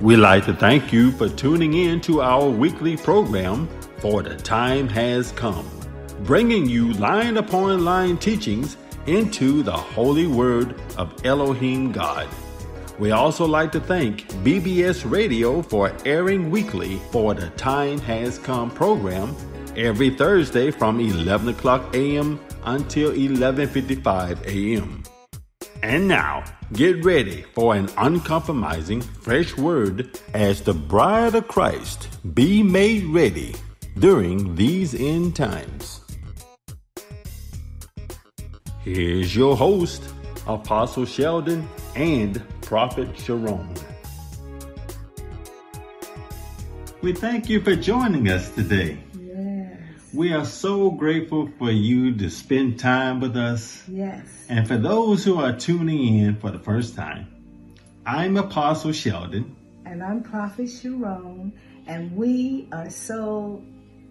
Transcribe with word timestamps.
We'd 0.00 0.16
like 0.16 0.46
to 0.46 0.54
thank 0.54 0.94
you 0.94 1.12
for 1.12 1.28
tuning 1.28 1.74
in 1.74 2.00
to 2.02 2.22
our 2.22 2.48
weekly 2.48 2.96
program, 2.96 3.68
For 3.98 4.22
the 4.22 4.34
Time 4.34 4.88
Has 4.88 5.30
Come, 5.32 5.68
bringing 6.20 6.66
you 6.66 6.94
line 6.94 7.36
upon 7.36 7.84
line 7.84 8.16
teachings 8.16 8.78
into 9.04 9.62
the 9.62 9.76
holy 9.76 10.26
word 10.26 10.74
of 10.96 11.26
Elohim 11.26 11.92
God. 11.92 12.26
We 12.98 13.10
also 13.10 13.46
like 13.46 13.72
to 13.72 13.80
thank 13.80 14.26
BBS 14.42 15.10
Radio 15.10 15.60
for 15.60 15.94
airing 16.06 16.50
weekly 16.50 16.98
For 17.12 17.34
the 17.34 17.50
Time 17.50 17.98
Has 18.00 18.38
Come 18.38 18.70
program 18.70 19.36
every 19.76 20.08
Thursday 20.08 20.70
from 20.70 20.98
11 20.98 21.50
o'clock 21.50 21.94
a.m. 21.94 22.40
until 22.64 23.12
11:55 23.12 24.46
a.m. 24.46 25.02
And 25.82 26.06
now, 26.06 26.44
get 26.74 27.04
ready 27.04 27.42
for 27.54 27.74
an 27.74 27.88
uncompromising 27.96 29.00
fresh 29.00 29.56
word 29.56 30.20
as 30.34 30.60
the 30.60 30.74
bride 30.74 31.34
of 31.34 31.48
Christ 31.48 32.08
be 32.34 32.62
made 32.62 33.04
ready 33.04 33.54
during 33.98 34.54
these 34.56 34.94
end 34.94 35.36
times. 35.36 36.02
Here's 38.82 39.34
your 39.34 39.56
host, 39.56 40.02
Apostle 40.46 41.06
Sheldon 41.06 41.66
and 41.96 42.42
Prophet 42.60 43.12
Sharone. 43.14 43.82
We 47.00 47.14
thank 47.14 47.48
you 47.48 47.62
for 47.62 47.74
joining 47.74 48.28
us 48.28 48.50
today. 48.50 48.98
We 50.12 50.32
are 50.32 50.44
so 50.44 50.90
grateful 50.90 51.48
for 51.56 51.70
you 51.70 52.16
to 52.16 52.30
spend 52.30 52.80
time 52.80 53.20
with 53.20 53.36
us. 53.36 53.84
Yes. 53.86 54.26
And 54.48 54.66
for 54.66 54.76
those 54.76 55.24
who 55.24 55.38
are 55.38 55.52
tuning 55.52 56.18
in 56.18 56.34
for 56.34 56.50
the 56.50 56.58
first 56.58 56.96
time, 56.96 57.28
I'm 58.04 58.36
Apostle 58.36 58.90
Sheldon. 58.90 59.54
And 59.84 60.02
I'm 60.02 60.24
Prophet 60.24 60.66
Sharone, 60.66 61.52
and 61.86 62.16
we 62.16 62.66
are 62.72 62.90
so 62.90 63.62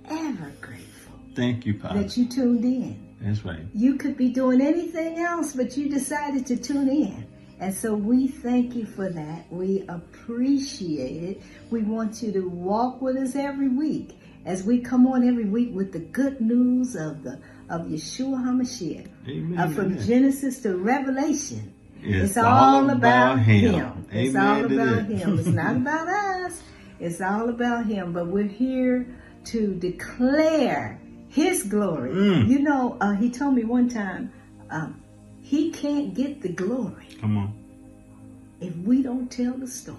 ever 0.09 0.53
grateful 0.61 1.19
Thank 1.35 1.65
you, 1.65 1.77
Father. 1.77 2.03
that 2.03 2.15
you 2.15 2.29
tuned 2.29 2.63
in. 2.63 3.17
That's 3.19 3.43
right. 3.43 3.65
You 3.73 3.95
could 3.95 4.15
be 4.15 4.29
doing 4.29 4.61
anything 4.61 5.19
else, 5.19 5.53
but 5.53 5.75
you 5.75 5.89
decided 5.89 6.45
to 6.45 6.55
tune 6.55 6.87
in. 6.87 7.27
And 7.59 7.75
so 7.75 7.93
we 7.93 8.29
thank 8.29 8.73
you 8.73 8.85
for 8.85 9.09
that. 9.09 9.51
We 9.51 9.83
appreciate 9.89 11.23
it. 11.23 11.41
We 11.69 11.83
want 11.83 12.23
you 12.23 12.31
to 12.31 12.47
walk 12.47 13.01
with 13.01 13.17
us 13.17 13.35
every 13.35 13.67
week 13.67 14.18
as 14.49 14.63
we 14.63 14.79
come 14.79 15.05
on 15.05 15.27
every 15.27 15.45
week 15.45 15.69
with 15.73 15.91
the 15.93 15.99
good 15.99 16.41
news 16.41 16.95
of 16.95 17.21
the 17.23 17.39
of 17.69 17.81
Yeshua 17.81 18.43
HaMashiach. 18.43 19.07
Amen. 19.27 19.59
Uh, 19.59 19.67
from 19.69 19.91
Amen. 19.93 20.07
Genesis 20.07 20.59
to 20.63 20.75
Revelation. 20.75 21.71
It's 22.01 22.29
It's, 22.31 22.37
all, 22.37 22.89
about, 22.89 23.39
him. 23.39 23.73
him. 23.75 24.05
It's 24.11 24.35
all 24.35 24.65
about 24.65 25.05
him. 25.05 25.37
It's 25.37 25.47
not 25.49 25.75
about 25.75 26.07
us. 26.07 26.63
It's 26.99 27.21
all 27.21 27.49
about 27.49 27.85
him. 27.85 28.11
But 28.11 28.27
we're 28.27 28.47
here 28.47 29.05
to 29.45 29.75
declare 29.75 30.99
his 31.27 31.61
glory. 31.63 32.09
Mm. 32.11 32.47
You 32.47 32.59
know, 32.59 32.97
uh, 33.01 33.13
he 33.13 33.29
told 33.29 33.53
me 33.53 33.65
one 33.65 33.87
time, 33.87 34.31
um, 34.71 34.99
he 35.43 35.69
can't 35.71 36.15
get 36.15 36.41
the 36.41 36.49
glory 36.49 37.07
Come 37.21 37.37
on. 37.37 37.53
if 38.61 38.75
we 38.77 39.03
don't 39.03 39.29
tell 39.29 39.53
the 39.53 39.67
story. 39.67 39.97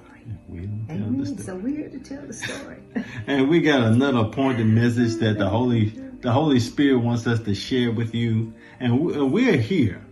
We 0.48 0.60
don't 0.60 0.86
tell 0.88 0.96
the 0.98 1.04
Amen. 1.04 1.26
story. 1.26 1.42
So 1.44 1.56
we're 1.56 1.76
here 1.76 1.88
to 1.90 1.98
tell 1.98 2.26
the 2.26 2.32
story. 2.32 2.76
And 3.26 3.48
we 3.48 3.60
got 3.60 3.82
another 3.82 4.24
pointed 4.24 4.66
message 4.66 5.16
that 5.16 5.38
the 5.38 5.48
Holy 5.48 5.92
the 6.20 6.32
Holy 6.32 6.60
Spirit 6.60 6.98
wants 6.98 7.26
us 7.26 7.40
to 7.40 7.54
share 7.54 7.90
with 7.92 8.14
you. 8.14 8.52
And 8.78 9.00
we- 9.00 9.22
we're 9.22 9.56
here. 9.56 10.04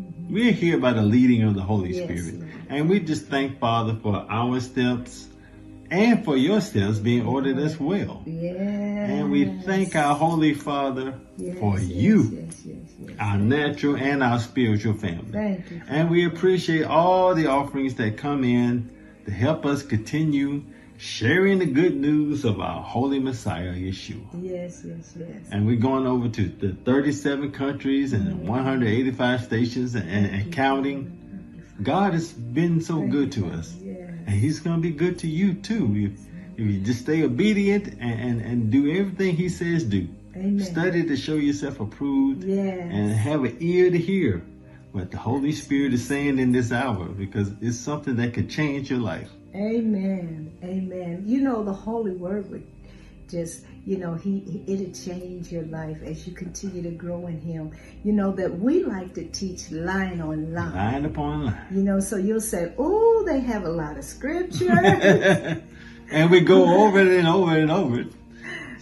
Mm-hmm. 0.00 0.34
We're 0.34 0.52
here 0.52 0.78
by 0.78 0.92
the 0.92 1.02
leading 1.02 1.42
of 1.44 1.54
the 1.54 1.62
Holy 1.62 1.92
Yes, 1.94 2.04
Spirit. 2.04 2.34
Lord. 2.40 2.50
And 2.68 2.88
we 2.88 3.00
just 3.00 3.26
thank 3.26 3.58
Father 3.60 3.94
for 4.02 4.26
our 4.28 4.58
steps 4.60 5.28
and 5.90 6.24
for 6.24 6.36
your 6.36 6.60
steps 6.62 6.98
being 6.98 7.26
ordered 7.26 7.58
as 7.58 7.78
well. 7.78 8.22
yes. 8.26 8.56
And 8.56 9.30
we 9.30 9.44
thank 9.62 9.94
our 9.94 10.14
Holy 10.14 10.54
Father 10.54 11.14
Yes, 11.36 11.58
for 11.58 11.78
yes, 11.78 11.88
you, 11.88 12.48
our 13.20 13.36
natural 13.36 13.96
and 13.96 14.22
our 14.22 14.38
spiritual 14.40 14.94
family. 14.94 15.30
Thank 15.32 15.70
you. 15.70 15.82
And 15.88 16.10
we 16.10 16.24
appreciate 16.24 16.84
all 16.84 17.34
the 17.34 17.46
offerings 17.48 17.94
that 17.96 18.16
come 18.16 18.42
in 18.44 18.90
to 19.26 19.30
help 19.30 19.64
us 19.66 19.82
continue 19.82 20.62
sharing 20.98 21.58
the 21.58 21.66
good 21.66 21.96
news 21.96 22.44
of 22.44 22.60
our 22.60 22.82
Holy 22.82 23.18
Messiah, 23.18 23.72
Yeshua. 23.74 24.24
Yes, 24.40 24.82
yes, 24.84 25.14
yes. 25.18 25.28
And 25.50 25.66
we're 25.66 25.76
going 25.76 26.06
over 26.06 26.28
to 26.28 26.44
the 26.48 26.74
37 26.84 27.50
countries 27.52 28.12
and 28.12 28.46
185 28.46 29.42
stations 29.44 29.94
and, 29.94 30.08
and 30.08 30.52
counting. 30.52 31.18
God 31.82 32.12
has 32.12 32.32
been 32.32 32.80
so 32.80 33.00
good 33.00 33.32
to 33.32 33.46
us. 33.50 33.72
And 33.74 34.28
He's 34.30 34.60
going 34.60 34.76
to 34.76 34.82
be 34.82 34.94
good 34.94 35.18
to 35.20 35.26
you 35.26 35.54
too. 35.54 35.92
If, 35.96 36.58
if 36.60 36.66
you 36.72 36.80
just 36.80 37.00
stay 37.00 37.22
obedient 37.24 37.88
and, 37.88 38.00
and, 38.20 38.40
and 38.40 38.70
do 38.70 38.92
everything 38.96 39.34
He 39.36 39.48
says 39.48 39.82
do. 39.84 40.08
Amen. 40.36 40.60
Study 40.60 41.02
to 41.08 41.16
show 41.16 41.34
yourself 41.34 41.80
approved 41.80 42.44
Yes. 42.44 42.88
and 42.90 43.10
have 43.12 43.44
an 43.44 43.56
ear 43.60 43.90
to 43.90 43.98
hear 43.98 44.42
what 44.92 45.10
the 45.10 45.16
Holy 45.16 45.52
Spirit 45.52 45.94
is 45.94 46.06
saying 46.06 46.38
in 46.38 46.52
this 46.52 46.70
hour 46.70 47.06
because 47.06 47.50
it's 47.60 47.78
something 47.78 48.16
that 48.16 48.34
could 48.34 48.50
change 48.50 48.90
your 48.90 49.00
life. 49.00 49.30
Amen. 49.54 50.56
Amen. 50.62 51.24
You 51.26 51.40
know, 51.40 51.62
the 51.62 51.72
Holy 51.72 52.12
Word 52.12 52.50
would 52.50 52.66
just, 53.28 53.64
you 53.86 53.96
know, 53.96 54.14
he, 54.14 54.62
it'll 54.66 54.92
change 54.92 55.50
your 55.50 55.64
life 55.64 56.02
as 56.02 56.26
you 56.26 56.34
continue 56.34 56.82
to 56.82 56.90
grow 56.90 57.26
in 57.26 57.40
Him. 57.40 57.72
You 58.04 58.12
know 58.12 58.32
that 58.32 58.58
we 58.58 58.84
like 58.84 59.14
to 59.14 59.24
teach 59.24 59.70
line 59.70 60.20
on 60.20 60.52
line. 60.52 60.74
Line 60.74 61.04
upon 61.06 61.46
line. 61.46 61.66
You 61.70 61.82
know, 61.82 61.98
so 61.98 62.16
you'll 62.16 62.40
say, 62.40 62.72
"Oh, 62.78 63.24
they 63.26 63.40
have 63.40 63.64
a 63.64 63.70
lot 63.70 63.96
of 63.96 64.04
scripture." 64.04 64.72
and 66.10 66.30
we 66.30 66.40
go 66.40 66.84
over 66.84 67.00
it 67.00 67.08
and 67.08 67.26
over 67.26 67.56
and 67.56 67.70
over 67.70 68.00
it. 68.00 68.12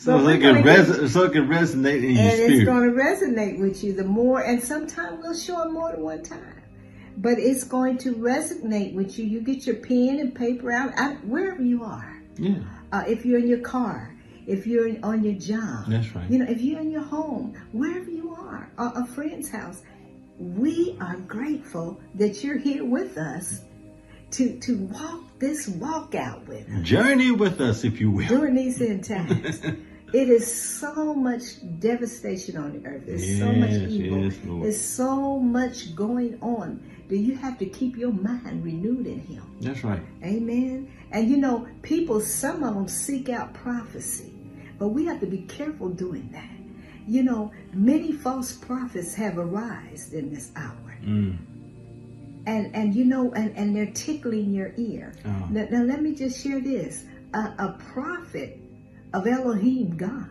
So, 0.00 0.26
it 0.28 0.40
can 0.40 0.62
res- 0.62 1.12
so 1.12 1.24
it 1.24 1.32
can 1.32 1.46
resonate 1.46 2.02
in 2.02 2.12
your 2.12 2.22
and 2.22 2.52
it's 2.52 2.64
going 2.64 2.88
to 2.88 2.96
resonate 2.96 3.60
with 3.60 3.84
you 3.84 3.92
the 3.92 4.04
more 4.04 4.40
and 4.40 4.62
sometimes 4.62 5.18
we'll 5.22 5.36
show 5.36 5.62
it 5.62 5.72
more 5.72 5.92
than 5.92 6.02
one 6.02 6.22
time. 6.22 6.62
But 7.18 7.38
it's 7.38 7.64
going 7.64 7.98
to 7.98 8.14
resonate 8.14 8.94
with 8.94 9.18
you. 9.18 9.26
You 9.26 9.42
get 9.42 9.66
your 9.66 9.76
pen 9.76 10.18
and 10.20 10.34
paper 10.34 10.72
out, 10.72 10.92
out 10.96 11.22
wherever 11.24 11.62
you 11.62 11.84
are. 11.84 12.22
Yeah, 12.36 12.60
uh, 12.92 13.04
if 13.06 13.26
you're 13.26 13.40
in 13.40 13.48
your 13.48 13.60
car 13.60 14.16
if 14.46 14.66
you're 14.66 14.88
in, 14.88 15.04
on 15.04 15.22
your 15.22 15.34
job. 15.34 15.84
That's 15.88 16.14
right. 16.14 16.28
you 16.30 16.38
know 16.38 16.46
if 16.48 16.60
you're 16.60 16.80
in 16.80 16.90
your 16.90 17.02
home 17.02 17.54
wherever 17.72 18.10
you 18.10 18.34
are 18.34 18.70
or 18.78 18.92
a 18.96 19.06
friend's 19.06 19.50
house 19.50 19.82
we 20.38 20.96
are 21.00 21.16
grateful 21.16 22.00
that 22.14 22.42
you're 22.42 22.56
here 22.56 22.84
with 22.84 23.18
us 23.18 23.60
to 24.30 24.58
to 24.60 24.78
walk 24.86 25.38
this 25.38 25.68
walk 25.68 26.14
out 26.14 26.46
with 26.46 26.68
us. 26.68 26.82
Journey 26.82 27.30
with 27.30 27.60
us, 27.60 27.84
if 27.84 28.00
you 28.00 28.10
will. 28.10 28.28
during 28.28 28.54
these 28.54 28.80
end 28.80 29.04
times. 29.04 29.60
It 30.12 30.28
is 30.28 30.52
so 30.52 31.14
much 31.14 31.42
devastation 31.78 32.56
on 32.56 32.72
the 32.72 32.88
earth. 32.88 33.04
There's 33.06 33.38
so 33.38 33.52
much 33.52 33.70
evil. 33.70 34.24
yes, 34.24 34.36
There's 34.44 34.80
so 34.80 35.38
much 35.38 35.94
going 35.94 36.38
on. 36.42 36.82
Do 37.08 37.16
you 37.16 37.36
have 37.36 37.58
to 37.58 37.66
keep 37.66 37.96
your 37.96 38.12
mind 38.12 38.64
renewed 38.64 39.06
in 39.06 39.20
Him? 39.20 39.42
That's 39.60 39.84
right. 39.84 40.02
Amen. 40.24 40.90
And 41.12 41.28
you 41.28 41.36
know, 41.36 41.68
people, 41.82 42.20
some 42.20 42.62
of 42.62 42.74
them 42.74 42.88
seek 42.88 43.28
out 43.28 43.54
prophecy, 43.54 44.32
but 44.78 44.88
we 44.88 45.04
have 45.06 45.20
to 45.20 45.26
be 45.26 45.42
careful 45.42 45.88
doing 45.88 46.28
that. 46.32 46.48
You 47.06 47.22
know, 47.22 47.52
many 47.72 48.12
false 48.12 48.52
prophets 48.52 49.14
have 49.14 49.38
arisen 49.38 50.18
in 50.18 50.34
this 50.34 50.50
hour. 50.56 50.98
Mm. 51.04 51.38
And 52.46 52.74
and 52.74 52.94
you 52.94 53.04
know, 53.04 53.32
and, 53.32 53.56
and 53.56 53.76
they're 53.76 53.92
tickling 53.92 54.52
your 54.52 54.72
ear. 54.76 55.14
Oh. 55.24 55.48
Now, 55.50 55.66
now 55.70 55.82
let 55.82 56.02
me 56.02 56.14
just 56.14 56.42
share 56.42 56.60
this. 56.60 57.04
A, 57.32 57.38
a 57.38 57.78
prophet 57.92 58.59
of 59.12 59.26
Elohim 59.26 59.96
God 59.96 60.26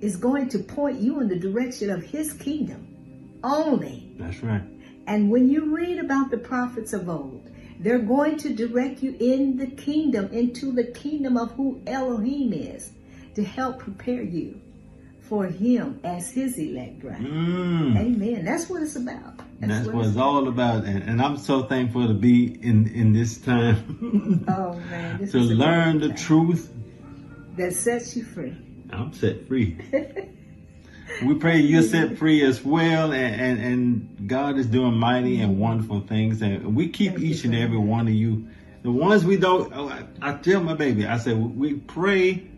is 0.00 0.16
going 0.16 0.48
to 0.50 0.58
point 0.58 1.00
you 1.00 1.20
in 1.20 1.28
the 1.28 1.38
direction 1.38 1.90
of 1.90 2.02
his 2.02 2.32
kingdom 2.32 3.38
only. 3.44 4.12
That's 4.18 4.42
right. 4.42 4.62
And 5.06 5.30
when 5.30 5.48
you 5.48 5.74
read 5.74 5.98
about 5.98 6.30
the 6.30 6.38
prophets 6.38 6.92
of 6.92 7.08
old, 7.08 7.50
they're 7.80 7.98
going 7.98 8.36
to 8.38 8.54
direct 8.54 9.02
you 9.02 9.16
in 9.18 9.56
the 9.56 9.66
kingdom, 9.66 10.26
into 10.32 10.72
the 10.72 10.84
kingdom 10.84 11.36
of 11.36 11.52
who 11.52 11.80
Elohim 11.86 12.52
is, 12.52 12.92
to 13.34 13.42
help 13.42 13.78
prepare 13.78 14.22
you 14.22 14.60
for 15.20 15.46
him 15.46 16.00
as 16.04 16.30
his 16.30 16.58
elect 16.58 16.98
bride. 17.00 17.20
Mm. 17.20 17.96
Amen. 17.96 18.44
That's 18.44 18.68
what 18.68 18.82
it's 18.82 18.96
about. 18.96 19.40
That's 19.60 19.86
what 19.88 20.06
it's 20.06 20.16
all 20.16 20.48
about. 20.48 20.84
And, 20.84 21.02
and 21.04 21.22
I'm 21.22 21.36
so 21.36 21.62
thankful 21.62 22.08
to 22.08 22.14
be 22.14 22.46
in, 22.62 22.88
in 22.88 23.12
this 23.12 23.38
time 23.38 24.44
Oh 24.48 24.74
man, 24.90 25.18
this 25.18 25.32
to 25.32 25.38
learn 25.38 26.00
the 26.00 26.08
time. 26.08 26.16
truth. 26.16 26.72
That 27.60 27.74
sets 27.74 28.16
you 28.16 28.24
free. 28.24 28.56
I'm 28.90 29.12
set 29.12 29.46
free. 29.46 29.78
we 31.24 31.34
pray 31.34 31.58
you're 31.58 31.82
set 31.82 32.18
free 32.22 32.42
as 32.44 32.64
well, 32.64 33.12
and, 33.12 33.40
and, 33.40 33.60
and 33.64 34.28
God 34.28 34.56
is 34.58 34.66
doing 34.66 34.94
mighty 34.94 35.40
and 35.40 35.58
wonderful 35.58 36.00
things. 36.00 36.42
And 36.42 36.74
we 36.74 36.88
keep 36.88 37.12
Thank 37.12 37.24
each 37.24 37.44
and 37.44 37.54
every 37.54 37.78
one 37.78 38.08
of 38.08 38.14
you. 38.14 38.48
The 38.82 38.90
ones 38.90 39.24
we 39.24 39.36
don't, 39.36 39.70
oh, 39.74 39.88
I, 39.88 40.04
I 40.22 40.32
tell 40.34 40.62
my 40.62 40.74
baby, 40.74 41.06
I 41.06 41.18
said, 41.18 41.36
we 41.36 41.74
pray 41.74 42.48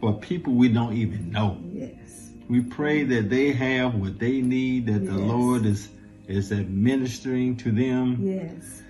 for 0.00 0.14
people 0.18 0.54
we 0.54 0.68
don't 0.68 0.94
even 0.94 1.30
know. 1.30 1.60
Yes. 1.70 2.30
We 2.48 2.62
pray 2.62 3.04
that 3.04 3.28
they 3.28 3.52
have 3.52 3.94
what 3.94 4.18
they 4.18 4.40
need, 4.40 4.86
that 4.86 5.04
the 5.04 5.12
Lord 5.12 5.66
is 5.66 5.88
is 6.26 6.52
administering 6.52 7.56
to 7.56 7.72
them, 7.72 8.18
Yes. 8.20 8.82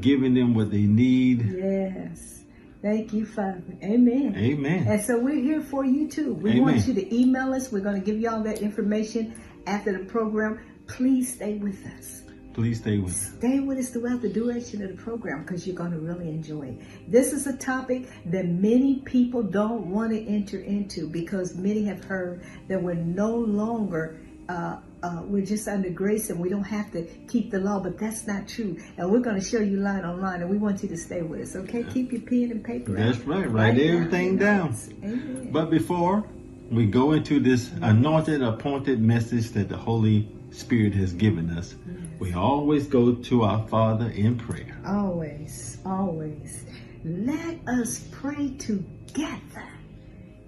giving 0.00 0.32
them 0.34 0.54
what 0.54 0.70
they 0.70 0.82
need. 0.82 1.44
Yes. 1.56 2.43
Thank 2.84 3.14
you, 3.14 3.24
Father. 3.24 3.62
Amen. 3.82 4.34
Amen. 4.36 4.86
And 4.86 5.02
so 5.02 5.18
we're 5.18 5.42
here 5.42 5.62
for 5.62 5.86
you 5.86 6.06
too. 6.06 6.34
We 6.34 6.50
Amen. 6.50 6.62
want 6.62 6.86
you 6.86 6.92
to 6.92 7.18
email 7.18 7.54
us. 7.54 7.72
We're 7.72 7.80
going 7.80 7.98
to 7.98 8.04
give 8.04 8.20
you 8.20 8.28
all 8.28 8.42
that 8.42 8.60
information 8.60 9.40
after 9.66 9.96
the 9.96 10.04
program. 10.04 10.60
Please 10.86 11.32
stay 11.32 11.54
with 11.54 11.82
us. 11.96 12.24
Please 12.52 12.80
stay 12.80 12.98
with 12.98 13.14
us. 13.14 13.32
Stay 13.38 13.60
with 13.60 13.78
us 13.78 13.88
throughout 13.88 14.20
the 14.20 14.28
duration 14.28 14.82
of 14.82 14.94
the 14.94 15.02
program 15.02 15.44
because 15.44 15.66
you're 15.66 15.74
going 15.74 15.92
to 15.92 15.98
really 15.98 16.28
enjoy 16.28 16.76
it. 16.78 17.10
This 17.10 17.32
is 17.32 17.46
a 17.46 17.56
topic 17.56 18.06
that 18.26 18.44
many 18.44 18.96
people 19.06 19.42
don't 19.42 19.86
want 19.86 20.12
to 20.12 20.22
enter 20.22 20.60
into 20.60 21.08
because 21.08 21.54
many 21.54 21.84
have 21.84 22.04
heard 22.04 22.44
that 22.68 22.82
we're 22.82 22.92
no 22.92 23.34
longer. 23.34 24.20
Uh, 24.46 24.76
uh, 25.04 25.20
we're 25.22 25.44
just 25.44 25.68
under 25.68 25.90
grace 25.90 26.30
and 26.30 26.40
we 26.40 26.48
don't 26.48 26.64
have 26.64 26.90
to 26.92 27.04
keep 27.28 27.50
the 27.50 27.58
law, 27.58 27.78
but 27.78 27.98
that's 27.98 28.26
not 28.26 28.48
true. 28.48 28.78
And 28.96 29.10
we're 29.10 29.20
going 29.20 29.38
to 29.38 29.44
show 29.44 29.58
you 29.58 29.76
line 29.76 30.02
on 30.02 30.20
line, 30.20 30.40
and 30.40 30.48
we 30.48 30.56
want 30.56 30.82
you 30.82 30.88
to 30.88 30.96
stay 30.96 31.20
with 31.20 31.42
us. 31.42 31.56
Okay, 31.56 31.84
keep 31.84 32.10
your 32.10 32.22
pen 32.22 32.50
and 32.50 32.64
paper. 32.64 32.92
That's 32.92 33.18
out. 33.18 33.26
right. 33.26 33.50
Write 33.50 33.78
everything 33.78 34.38
your 34.38 34.38
down. 34.38 34.76
Amen. 35.02 35.50
But 35.52 35.68
before 35.68 36.24
we 36.70 36.86
go 36.86 37.12
into 37.12 37.38
this 37.38 37.70
anointed, 37.82 38.42
appointed 38.42 38.98
message 39.00 39.50
that 39.50 39.68
the 39.68 39.76
Holy 39.76 40.26
Spirit 40.50 40.94
has 40.94 41.12
given 41.12 41.50
us, 41.50 41.74
we 42.18 42.32
always 42.32 42.86
go 42.86 43.14
to 43.14 43.42
our 43.42 43.66
Father 43.68 44.08
in 44.08 44.38
prayer. 44.38 44.80
Always, 44.86 45.76
always. 45.84 46.64
Let 47.04 47.58
us 47.68 48.08
pray 48.10 48.54
together 48.56 49.68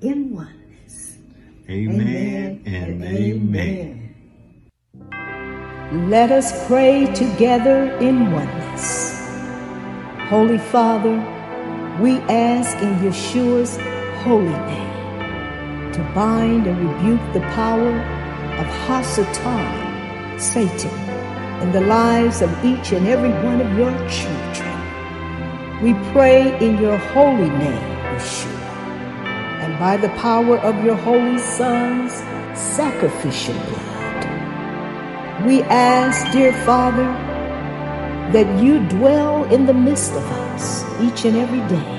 in 0.01 0.35
oneness. 0.35 1.19
Amen, 1.69 2.63
and 2.65 3.05
amen. 3.05 4.06
Let 5.93 6.33
us 6.33 6.67
pray 6.67 7.07
together 7.15 7.97
in 7.99 8.33
oneness. 8.33 9.25
Holy 10.29 10.59
Father, 10.59 11.15
we 12.01 12.19
ask 12.23 12.77
in 12.79 12.99
Yeshua's 12.99 13.77
holy 14.25 14.49
name 14.49 15.93
to 15.93 16.03
bind 16.13 16.67
and 16.67 16.77
rebuke 16.91 17.33
the 17.33 17.41
power 17.55 18.01
of 18.59 18.67
Hasatan, 18.89 20.41
Satan, 20.41 20.91
in 21.63 21.71
the 21.71 21.83
lives 21.83 22.43
of 22.43 22.51
each 22.65 22.91
and 22.91 23.07
every 23.07 23.31
one 23.45 23.61
of 23.61 23.79
your 23.79 23.93
children. 24.09 25.85
We 25.85 25.95
pray 26.11 26.59
in 26.59 26.79
your 26.83 26.99
holy 26.99 27.49
name, 27.49 27.97
Yeshua, 28.17 28.51
and 29.63 29.79
by 29.79 29.99
the 29.99 30.09
power 30.19 30.59
of 30.59 30.85
your 30.85 30.97
holy 30.97 31.39
Son's 31.39 32.13
sacrificial 32.59 33.55
blood. 33.55 33.96
We 35.45 35.63
ask, 35.65 36.33
dear 36.33 36.51
Father, 36.65 37.05
that 38.33 38.63
you 38.63 38.81
dwell 38.89 39.45
in 39.45 39.67
the 39.67 39.75
midst 39.75 40.13
of 40.13 40.25
us 40.25 40.83
each 41.01 41.27
and 41.27 41.37
every 41.37 41.61
day. 41.69 41.93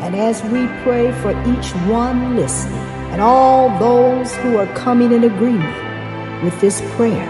And 0.00 0.16
as 0.16 0.42
we 0.44 0.66
pray 0.82 1.12
for 1.20 1.32
each 1.46 1.70
one 1.86 2.34
listening 2.34 2.78
and 3.12 3.20
all 3.20 3.78
those 3.78 4.34
who 4.36 4.56
are 4.56 4.66
coming 4.74 5.12
in 5.12 5.24
agreement 5.24 6.42
with 6.42 6.58
this 6.62 6.80
prayer, 6.96 7.28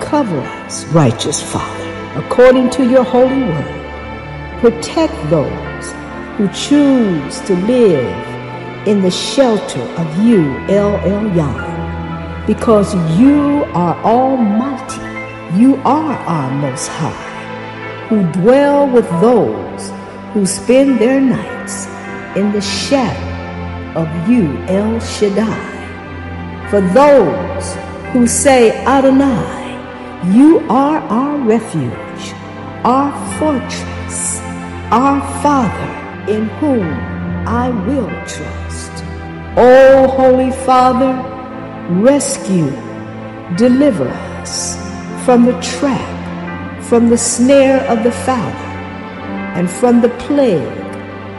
cover 0.00 0.40
us, 0.40 0.84
righteous 0.86 1.40
Father, 1.40 2.18
according 2.18 2.68
to 2.70 2.84
your 2.84 3.04
holy 3.04 3.44
word. 3.44 4.60
Protect 4.60 5.14
those 5.30 5.92
who 6.36 6.48
choose 6.48 7.40
to 7.42 7.54
live 7.66 8.88
in 8.88 9.02
the 9.02 9.10
shelter 9.10 9.80
of 9.80 10.24
you, 10.24 10.50
El 10.68 10.98
Elyon 10.98 11.73
because 12.46 12.94
you 13.18 13.64
are 13.74 13.96
almighty. 14.04 15.00
You 15.58 15.76
are 15.84 16.14
our 16.14 16.50
most 16.50 16.88
high, 16.88 18.06
who 18.08 18.24
dwell 18.32 18.88
with 18.88 19.08
those 19.20 19.92
who 20.32 20.46
spend 20.46 20.98
their 20.98 21.20
nights 21.20 21.86
in 22.36 22.50
the 22.52 22.60
shadow 22.60 24.00
of 24.00 24.08
you, 24.28 24.56
El 24.66 24.98
Shaddai. 24.98 26.68
For 26.70 26.80
those 26.80 27.76
who 28.12 28.26
say, 28.26 28.84
Adonai, 28.84 30.34
you 30.34 30.58
are 30.68 30.98
our 30.98 31.38
refuge, 31.38 32.32
our 32.84 33.12
fortress, 33.38 34.40
our 34.90 35.20
Father, 35.40 36.32
in 36.32 36.46
whom 36.58 36.82
I 37.46 37.70
will 37.86 38.08
trust. 38.26 39.04
O 39.56 40.08
Holy 40.08 40.50
Father, 40.50 41.33
rescue, 41.90 42.70
deliver 43.56 44.08
us 44.08 44.76
from 45.24 45.44
the 45.44 45.60
trap, 45.60 46.82
from 46.82 47.08
the 47.08 47.18
snare 47.18 47.80
of 47.90 48.02
the 48.02 48.12
fowler, 48.12 48.70
and 49.56 49.70
from 49.70 50.00
the 50.00 50.08
plague 50.20 50.62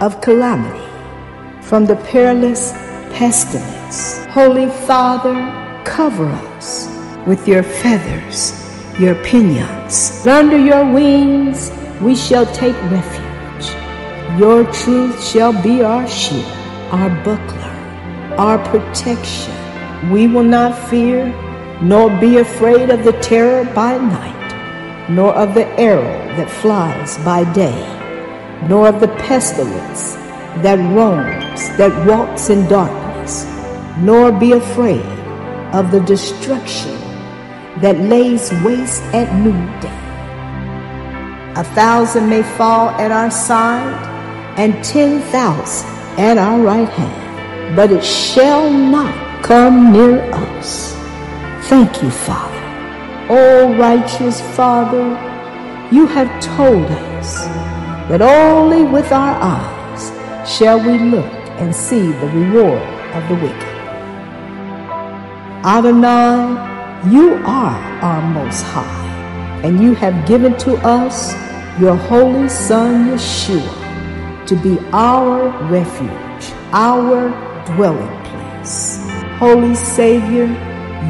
of 0.01 0.21
calamity, 0.21 0.85
from 1.61 1.85
the 1.85 1.95
perilous 1.95 2.71
pestilence. 3.13 4.25
Holy 4.25 4.69
Father, 4.85 5.35
cover 5.85 6.25
us 6.57 6.87
with 7.25 7.47
your 7.47 7.63
feathers, 7.63 8.53
your 8.99 9.15
pinions. 9.23 10.25
Under 10.27 10.57
your 10.57 10.85
wings 10.91 11.71
we 12.01 12.15
shall 12.15 12.45
take 12.53 12.75
refuge. 12.91 13.25
Your 14.39 14.69
truth 14.71 15.23
shall 15.23 15.53
be 15.63 15.81
our 15.81 16.07
shield, 16.07 16.45
our 16.91 17.09
buckler, 17.23 17.75
our 18.37 18.59
protection. 18.69 19.54
We 20.11 20.27
will 20.27 20.43
not 20.43 20.77
fear, 20.89 21.25
nor 21.81 22.09
be 22.19 22.37
afraid 22.37 22.91
of 22.91 23.03
the 23.03 23.13
terror 23.21 23.65
by 23.73 23.97
night, 23.97 25.09
nor 25.09 25.33
of 25.33 25.55
the 25.55 25.65
arrow 25.79 26.03
that 26.37 26.49
flies 26.49 27.17
by 27.25 27.43
day, 27.53 27.79
nor 28.67 28.87
of 28.87 28.99
the 28.99 29.07
pestilence 29.07 30.13
that 30.61 30.77
roams, 30.93 31.75
that 31.77 32.05
walks 32.05 32.49
in 32.49 32.67
darkness, 32.67 33.45
nor 33.97 34.31
be 34.31 34.51
afraid 34.51 35.05
of 35.73 35.89
the 35.89 36.01
destruction 36.01 36.95
that 37.81 37.99
lays 37.99 38.51
waste 38.63 39.01
at 39.05 39.33
noonday. 39.33 40.01
A 41.59 41.63
thousand 41.73 42.29
may 42.29 42.43
fall 42.43 42.89
at 42.89 43.11
our 43.11 43.31
side, 43.31 43.95
and 44.59 44.83
ten 44.83 45.19
thousand 45.31 45.89
at 46.19 46.37
our 46.37 46.61
right 46.61 46.89
hand, 46.89 47.75
but 47.75 47.91
it 47.91 48.03
shall 48.03 48.69
not 48.69 49.24
come 49.45 49.91
near 49.91 50.21
us. 50.33 50.95
Thank 51.69 52.01
you, 52.01 52.09
Father. 52.09 52.63
O 53.29 53.75
righteous 53.77 54.41
Father, 54.55 55.05
you 55.91 56.07
have 56.07 56.29
told 56.41 56.85
us 57.13 57.45
that 58.09 58.23
only 58.23 58.81
with 58.83 59.11
our 59.11 59.37
eyes 59.39 60.03
shall 60.49 60.79
we 60.79 60.97
look 60.97 61.31
and 61.61 61.75
see 61.75 62.07
the 62.11 62.27
reward 62.33 62.81
of 63.13 63.21
the 63.29 63.35
wicked. 63.35 63.75
Adonai, 65.63 67.13
you 67.13 67.35
are 67.45 67.77
our 68.01 68.23
most 68.33 68.63
high, 68.63 69.61
and 69.63 69.79
you 69.79 69.93
have 69.93 70.27
given 70.27 70.57
to 70.57 70.73
us 70.77 71.35
your 71.79 71.95
holy 71.95 72.49
Son 72.49 73.09
Yeshua 73.09 74.47
to 74.47 74.55
be 74.55 74.79
our 74.91 75.49
refuge, 75.69 76.45
our 76.71 77.29
dwelling 77.75 78.23
place. 78.25 79.04
Holy 79.37 79.75
Savior, 79.75 80.45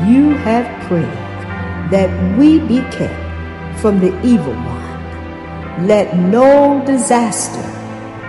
you 0.08 0.32
have 0.38 0.66
prayed 0.88 1.06
that 1.92 2.10
we 2.40 2.58
be 2.58 2.82
kept 2.90 3.80
from 3.80 4.00
the 4.00 4.20
evil 4.26 4.54
one. 4.54 5.86
Let 5.86 6.18
no 6.18 6.84
disaster, 6.88 7.62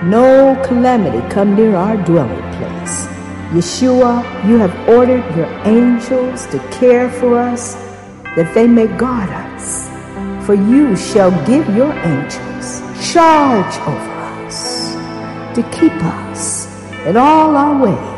no 0.05 0.61
calamity 0.67 1.26
come 1.33 1.57
near 1.57 1.75
our 1.75 1.97
dwelling 1.97 2.43
place. 2.57 3.07
Yeshua, 3.57 4.23
you 4.47 4.59
have 4.59 4.76
ordered 4.87 5.25
your 5.35 5.49
angels 5.65 6.45
to 6.49 6.59
care 6.69 7.09
for 7.09 7.38
us, 7.38 7.75
that 8.37 8.53
they 8.53 8.67
may 8.67 8.88
guard 8.99 9.31
us. 9.31 9.88
For 10.45 10.53
you 10.55 10.95
shall 10.95 11.31
give 11.47 11.75
your 11.75 11.93
angels 12.05 12.83
charge 13.11 13.75
over 13.88 14.12
us, 14.45 14.93
to 15.55 15.62
keep 15.73 15.95
us 16.05 16.67
in 17.07 17.17
all 17.17 17.57
our 17.57 17.83
ways, 17.83 18.15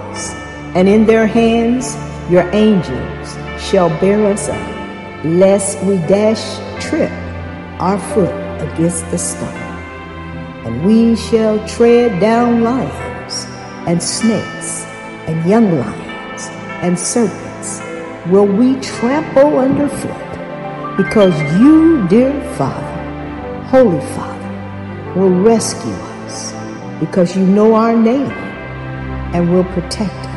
and 0.78 0.88
in 0.88 1.04
their 1.06 1.26
hands 1.26 1.96
your 2.30 2.48
angels 2.54 3.34
shall 3.60 3.88
bear 3.98 4.24
us 4.32 4.48
up, 4.48 5.24
lest 5.24 5.82
we 5.82 5.96
dash 6.06 6.44
trip 6.80 7.10
our 7.80 7.98
foot 8.14 8.30
against 8.62 9.02
the 9.10 9.18
stone. 9.18 9.48
And 10.64 10.84
we 10.84 11.16
shall 11.16 11.58
tread 11.66 12.20
down 12.20 12.62
lions 12.62 13.46
and 13.88 14.00
snakes 14.00 14.84
and 15.26 15.50
young 15.50 15.80
lions 15.80 16.46
and 16.86 16.96
serpents 16.96 17.80
will 18.30 18.46
we 18.46 18.78
trample 18.80 19.58
underfoot 19.58 20.30
because 20.96 21.34
you, 21.58 22.06
dear 22.06 22.32
Father, 22.54 23.64
Holy 23.66 24.00
Father, 24.14 25.18
will 25.18 25.42
rescue 25.42 25.98
us 26.22 26.52
because 27.00 27.36
you 27.36 27.44
know 27.44 27.74
our 27.74 27.96
name 27.96 28.30
and 29.34 29.50
will 29.52 29.64
protect 29.64 30.14
us. 30.14 30.27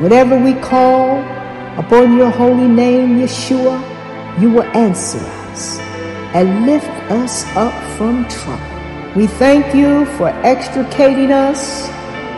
Whenever 0.00 0.38
we 0.38 0.54
call 0.54 1.18
upon 1.78 2.16
your 2.16 2.30
holy 2.30 2.66
name, 2.66 3.18
Yeshua, 3.18 3.76
you 4.40 4.50
will 4.50 4.64
answer 4.74 5.18
us 5.18 5.78
and 6.32 6.64
lift 6.64 6.88
us 7.12 7.44
up 7.54 7.74
from 7.98 8.26
trouble. 8.28 9.14
We 9.14 9.26
thank 9.26 9.74
you 9.74 10.06
for 10.16 10.30
extricating 10.42 11.30
us 11.30 11.86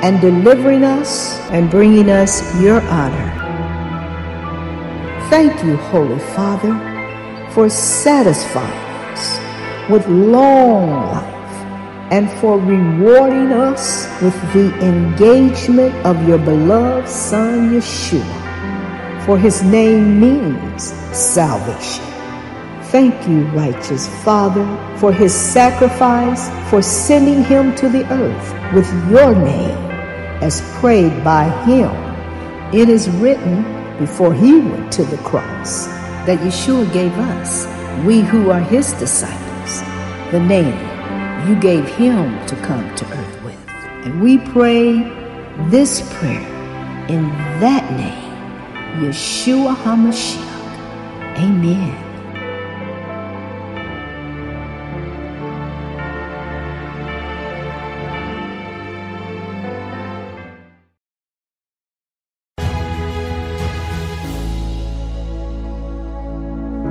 and 0.03 0.21
delivering 0.21 0.83
us 0.83 1.39
and 1.51 1.71
bringing 1.71 2.11
us 2.11 2.43
your 2.61 2.81
honor. 2.81 3.31
Thank 5.31 5.63
you, 5.63 5.77
Holy 5.77 6.19
Father, 6.35 6.75
for 7.53 7.71
satisfying 7.71 8.73
us 9.15 9.89
with 9.89 10.09
long 10.09 10.91
life 11.13 11.32
and 12.13 12.31
for 12.41 12.59
rewarding 12.59 13.53
us 13.53 14.07
with 14.21 14.37
the 14.53 14.69
engagement 14.87 15.95
of 16.05 16.29
your 16.29 16.37
beloved 16.37 17.09
Son, 17.09 17.71
Yeshua. 17.71 19.25
For 19.25 19.39
his 19.39 19.63
name 19.63 20.21
means 20.21 20.93
salvation. 21.17 22.05
Thank 22.93 23.27
you, 23.27 23.45
righteous 23.57 24.09
Father, 24.23 24.67
for 24.99 25.11
his 25.11 25.35
sacrifice, 25.35 26.51
for 26.69 26.83
sending 26.83 27.45
him 27.45 27.75
to 27.77 27.89
the 27.89 28.05
earth 28.13 28.75
with 28.75 28.89
your 29.11 29.35
name, 29.35 29.79
as 30.43 30.61
prayed 30.81 31.25
by 31.25 31.45
him. 31.65 31.91
It 32.75 32.91
is 32.91 33.09
written 33.09 33.63
before 33.97 34.35
he 34.35 34.59
went 34.59 34.93
to 34.93 35.05
the 35.05 35.23
cross 35.29 35.87
that 36.27 36.41
Yeshua 36.41 36.93
gave 36.93 37.13
us, 37.13 37.65
we 38.05 38.21
who 38.21 38.51
are 38.51 38.61
his 38.61 38.93
disciples, 39.01 39.81
the 40.31 40.41
name 40.41 40.92
you 41.49 41.57
gave 41.57 41.89
him 41.89 42.45
to 42.47 42.57
come 42.57 42.95
to 42.95 43.05
earth 43.07 43.43
with. 43.43 43.69
And 44.05 44.23
we 44.23 44.39
pray 44.39 45.03
this 45.71 46.01
prayer 46.15 46.47
in 47.09 47.29
that 47.61 47.91
name, 47.93 49.05
Yeshua 49.05 49.75
HaMashiach. 49.75 51.39
Amen. 51.39 52.09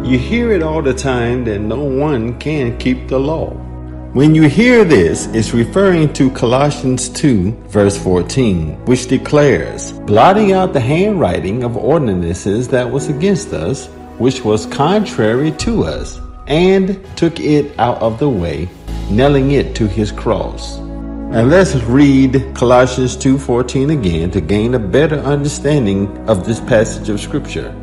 You 0.05 0.19
hear 0.19 0.51
it 0.51 0.61
all 0.61 0.81
the 0.81 0.93
time 0.93 1.45
that 1.45 1.59
no 1.59 1.81
one 1.81 2.37
can 2.37 2.77
keep 2.77 3.07
the 3.07 3.17
law. 3.17 3.70
When 4.13 4.35
you 4.35 4.49
hear 4.49 4.83
this, 4.83 5.27
it's 5.27 5.53
referring 5.53 6.11
to 6.15 6.29
Colossians 6.31 7.07
2, 7.07 7.51
verse 7.69 7.97
14, 7.97 8.85
which 8.85 9.07
declares, 9.07 9.93
blotting 9.93 10.51
out 10.51 10.73
the 10.73 10.81
handwriting 10.81 11.63
of 11.63 11.77
ordinances 11.77 12.67
that 12.67 12.91
was 12.91 13.07
against 13.07 13.53
us, 13.53 13.87
which 14.17 14.43
was 14.43 14.65
contrary 14.65 15.53
to 15.59 15.85
us, 15.85 16.19
and 16.47 16.99
took 17.15 17.39
it 17.39 17.71
out 17.79 18.01
of 18.01 18.19
the 18.19 18.27
way, 18.27 18.67
nailing 19.09 19.51
it 19.51 19.75
to 19.75 19.87
his 19.87 20.11
cross. 20.11 20.77
And 20.77 21.49
let's 21.49 21.75
read 21.75 22.53
Colossians 22.53 23.15
2:14 23.15 23.91
again 23.91 24.29
to 24.31 24.41
gain 24.41 24.73
a 24.73 24.79
better 24.79 25.19
understanding 25.19 26.09
of 26.27 26.45
this 26.45 26.59
passage 26.59 27.07
of 27.07 27.21
scripture 27.21 27.73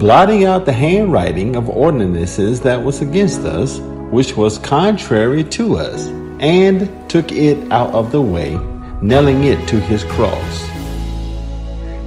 blotting 0.00 0.46
out 0.46 0.64
the 0.64 0.72
handwriting 0.72 1.54
of 1.56 1.68
ordinances 1.68 2.58
that 2.60 2.82
was 2.82 3.02
against 3.02 3.40
us, 3.40 3.80
which 4.10 4.36
was 4.36 4.58
contrary 4.58 5.44
to 5.44 5.76
us, 5.76 6.06
and 6.40 6.88
took 7.10 7.32
it 7.32 7.70
out 7.70 7.92
of 7.92 8.12
the 8.12 8.20
way, 8.22 8.58
nailing 9.02 9.44
it 9.44 9.68
to 9.68 9.80
his 9.80 10.04
cross. 10.04 10.68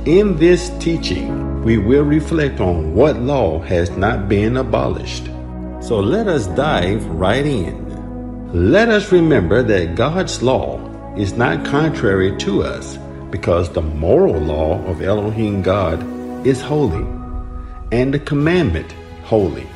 In 0.06 0.36
this 0.38 0.70
teaching, 0.80 1.64
we 1.64 1.78
will 1.78 2.04
reflect 2.04 2.60
on 2.60 2.94
what 2.94 3.18
law 3.18 3.60
has 3.62 3.90
not 3.92 4.28
been 4.28 4.58
abolished. 4.58 5.26
So 5.80 6.00
let 6.00 6.28
us 6.28 6.48
dive 6.48 7.06
right 7.06 7.46
in. 7.46 7.84
Let 8.52 8.90
us 8.90 9.12
remember 9.12 9.64
that 9.64 9.96
God's 9.96 10.44
law 10.44 10.80
is 11.16 11.34
not 11.34 11.66
contrary 11.66 12.36
to 12.38 12.64
us 12.64 12.98
because 13.32 13.70
the 13.70 13.82
moral 13.82 14.40
law 14.40 14.84
of 14.86 15.02
Elohim 15.02 15.62
God 15.62 16.04
is 16.46 16.62
holy 16.62 17.06
and 17.92 18.14
the 18.14 18.20
commandment 18.20 18.92
holy 19.24 19.68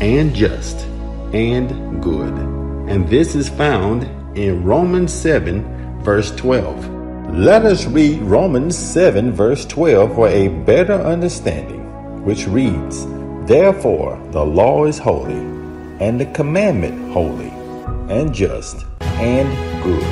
and 0.00 0.34
just 0.34 0.86
and 1.32 2.02
good. 2.02 2.32
And 2.88 3.08
this 3.08 3.34
is 3.34 3.48
found 3.48 4.04
in 4.36 4.64
Romans 4.64 5.12
7, 5.12 6.02
verse 6.02 6.30
12. 6.36 7.34
Let 7.34 7.64
us 7.64 7.86
read 7.86 8.20
Romans 8.22 8.76
7, 8.76 9.32
verse 9.32 9.66
12 9.66 10.14
for 10.14 10.28
a 10.28 10.48
better 10.48 10.94
understanding, 10.94 12.24
which 12.24 12.46
reads, 12.46 13.06
Therefore 13.46 14.18
the 14.30 14.44
law 14.44 14.84
is 14.84 14.98
holy, 14.98 15.38
and 16.00 16.20
the 16.20 16.26
commandment 16.26 17.12
holy, 17.12 17.50
and 18.08 18.34
just, 18.34 18.86
and 19.00 19.48
good. 19.82 20.02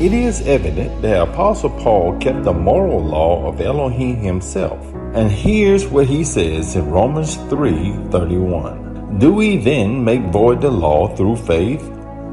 It 0.00 0.12
is 0.12 0.40
evident 0.42 1.02
that 1.02 1.28
Apostle 1.28 1.70
Paul 1.70 2.18
kept 2.18 2.42
the 2.42 2.52
moral 2.52 3.02
law 3.02 3.46
of 3.46 3.60
Elohim 3.60 4.16
himself 4.16 4.94
and 5.14 5.30
here's 5.30 5.86
what 5.86 6.08
he 6.08 6.24
says 6.24 6.74
in 6.74 6.90
Romans 6.90 7.36
3:31. 7.48 8.83
Do 9.18 9.32
we 9.32 9.58
then 9.58 10.04
make 10.04 10.22
void 10.32 10.60
the 10.60 10.70
law 10.70 11.14
through 11.14 11.36
faith? 11.36 11.82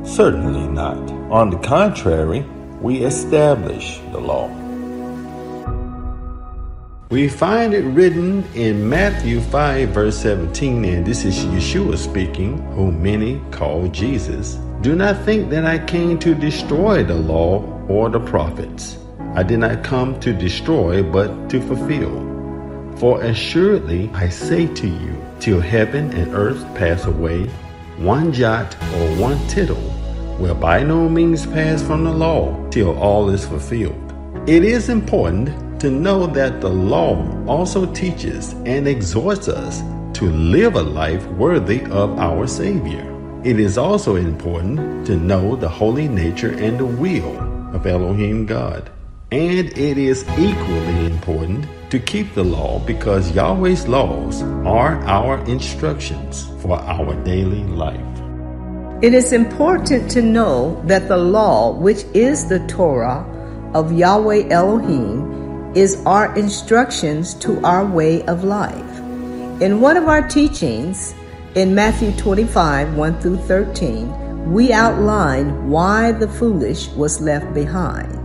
Certainly 0.03 0.67
not. 0.69 0.97
On 1.29 1.49
the 1.49 1.59
contrary, 1.59 2.41
we 2.81 3.03
establish 3.03 3.99
the 4.11 4.19
law. 4.19 4.49
We 7.11 7.27
find 7.27 7.73
it 7.73 7.83
written 7.83 8.43
in 8.55 8.87
Matthew 8.89 9.41
5, 9.41 9.89
verse 9.89 10.17
17, 10.17 10.85
and 10.85 11.05
this 11.05 11.25
is 11.25 11.37
Yeshua 11.45 11.97
speaking, 11.97 12.57
whom 12.71 13.03
many 13.03 13.41
call 13.51 13.87
Jesus. 13.89 14.55
Do 14.81 14.95
not 14.95 15.21
think 15.23 15.49
that 15.49 15.65
I 15.65 15.77
came 15.77 16.17
to 16.19 16.33
destroy 16.33 17.03
the 17.03 17.15
law 17.15 17.61
or 17.87 18.09
the 18.09 18.21
prophets. 18.21 18.97
I 19.35 19.43
did 19.43 19.59
not 19.59 19.83
come 19.83 20.19
to 20.21 20.33
destroy, 20.33 21.03
but 21.03 21.49
to 21.49 21.61
fulfill. 21.61 22.15
For 22.97 23.21
assuredly 23.21 24.09
I 24.13 24.29
say 24.29 24.67
to 24.67 24.87
you, 24.87 25.21
till 25.41 25.59
heaven 25.59 26.11
and 26.11 26.33
earth 26.35 26.63
pass 26.75 27.05
away, 27.05 27.45
one 27.97 28.31
jot 28.31 28.75
or 28.95 29.15
one 29.15 29.39
tittle 29.47 29.81
will 30.39 30.53
by 30.53 30.83
no 30.83 31.09
means 31.09 31.47
pass 31.47 31.81
from 31.81 32.03
the 32.03 32.13
law 32.13 32.55
till 32.69 32.97
all 32.99 33.29
is 33.29 33.45
fulfilled. 33.45 34.13
It 34.47 34.63
is 34.63 34.89
important 34.89 35.81
to 35.81 35.89
know 35.89 36.27
that 36.27 36.61
the 36.61 36.69
law 36.69 37.27
also 37.47 37.91
teaches 37.91 38.53
and 38.65 38.87
exhorts 38.87 39.47
us 39.47 39.81
to 40.19 40.29
live 40.29 40.75
a 40.75 40.81
life 40.83 41.25
worthy 41.29 41.81
of 41.85 42.19
our 42.19 42.45
Savior. 42.45 43.07
It 43.43 43.59
is 43.59 43.79
also 43.79 44.17
important 44.17 45.07
to 45.07 45.15
know 45.15 45.55
the 45.55 45.69
holy 45.69 46.07
nature 46.07 46.51
and 46.51 46.79
the 46.79 46.85
will 46.85 47.75
of 47.75 47.87
Elohim 47.87 48.45
God. 48.45 48.91
And 49.31 49.75
it 49.75 49.97
is 49.97 50.23
equally 50.37 51.05
important 51.05 51.65
to 51.91 51.99
keep 51.99 52.33
the 52.33 52.43
law 52.43 52.79
because 52.79 53.31
Yahweh's 53.31 53.85
laws 53.85 54.41
are 54.65 54.95
our 55.03 55.37
instructions 55.43 56.47
for 56.61 56.79
our 56.79 57.13
daily 57.25 57.65
life. 57.65 57.99
It 59.03 59.13
is 59.13 59.33
important 59.33 60.09
to 60.11 60.21
know 60.21 60.81
that 60.85 61.09
the 61.09 61.17
law, 61.17 61.73
which 61.73 62.05
is 62.13 62.47
the 62.47 62.65
Torah 62.67 63.25
of 63.73 63.91
Yahweh 63.91 64.47
Elohim, 64.49 65.75
is 65.75 66.01
our 66.05 66.33
instructions 66.37 67.33
to 67.35 67.59
our 67.65 67.85
way 67.85 68.23
of 68.23 68.45
life. 68.45 68.99
In 69.61 69.81
one 69.81 69.97
of 69.97 70.07
our 70.07 70.25
teachings, 70.25 71.13
in 71.55 71.75
Matthew 71.75 72.13
25 72.13 72.95
1 72.95 73.19
through 73.19 73.37
13, 73.37 74.53
we 74.53 74.71
outlined 74.71 75.69
why 75.69 76.13
the 76.13 76.27
foolish 76.27 76.87
was 76.89 77.19
left 77.19 77.53
behind. 77.53 78.20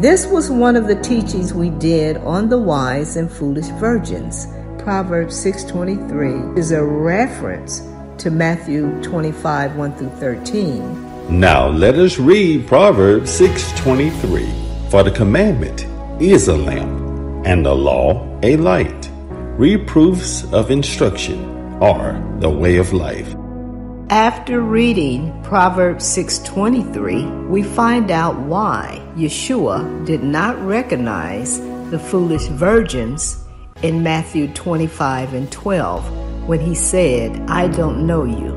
This 0.00 0.26
was 0.26 0.50
one 0.50 0.76
of 0.76 0.86
the 0.86 0.94
teachings 0.94 1.52
we 1.52 1.68
did 1.68 2.16
on 2.24 2.48
the 2.48 2.56
wise 2.56 3.18
and 3.18 3.30
foolish 3.30 3.66
virgins. 3.78 4.46
Proverbs 4.78 5.36
6:23 5.36 6.56
is 6.56 6.72
a 6.72 6.82
reference 6.82 7.82
to 8.16 8.30
Matthew 8.30 8.88
25 9.02 9.76
1 9.76 9.92
through 9.96 10.16
13. 10.18 10.80
Now 11.28 11.68
let 11.68 11.96
us 11.96 12.18
read 12.18 12.66
Proverbs 12.66 13.30
6:23. 13.30 14.48
For 14.88 15.02
the 15.02 15.10
commandment 15.10 15.84
is 16.18 16.48
a 16.48 16.56
lamp, 16.56 16.96
and 17.44 17.66
the 17.66 17.74
law 17.74 18.26
a 18.42 18.56
light. 18.56 19.10
Reproofs 19.58 20.50
of 20.50 20.70
instruction 20.70 21.44
are 21.82 22.16
the 22.38 22.48
way 22.48 22.78
of 22.78 22.94
life. 22.94 23.36
After 24.10 24.60
reading 24.60 25.30
Proverbs 25.44 26.04
6:23, 26.04 27.46
we 27.46 27.62
find 27.62 28.10
out 28.10 28.36
why 28.40 29.00
Yeshua 29.16 30.04
did 30.04 30.24
not 30.24 30.60
recognize 30.66 31.60
the 31.92 31.98
foolish 32.00 32.46
virgins 32.46 33.38
in 33.82 34.02
Matthew 34.02 34.48
25 34.48 35.32
and 35.32 35.48
12 35.52 36.02
when 36.48 36.58
he 36.58 36.74
said, 36.74 37.40
"I 37.46 37.68
don't 37.68 38.04
know 38.04 38.24
you." 38.24 38.50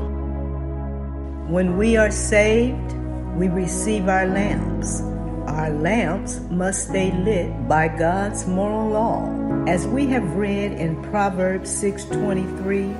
When 1.46 1.78
we 1.78 1.96
are 1.96 2.10
saved, 2.10 2.92
we 3.38 3.46
receive 3.46 4.08
our 4.08 4.26
lamps. 4.26 5.04
Our 5.46 5.70
lamps 5.70 6.40
must 6.50 6.88
stay 6.88 7.12
lit 7.24 7.68
by 7.68 7.86
God's 7.86 8.44
moral 8.48 8.88
law. 8.88 9.22
As 9.68 9.86
we 9.86 10.08
have 10.08 10.34
read 10.34 10.72
in 10.72 10.96
Proverbs 11.12 11.70
6:23, 11.70 12.90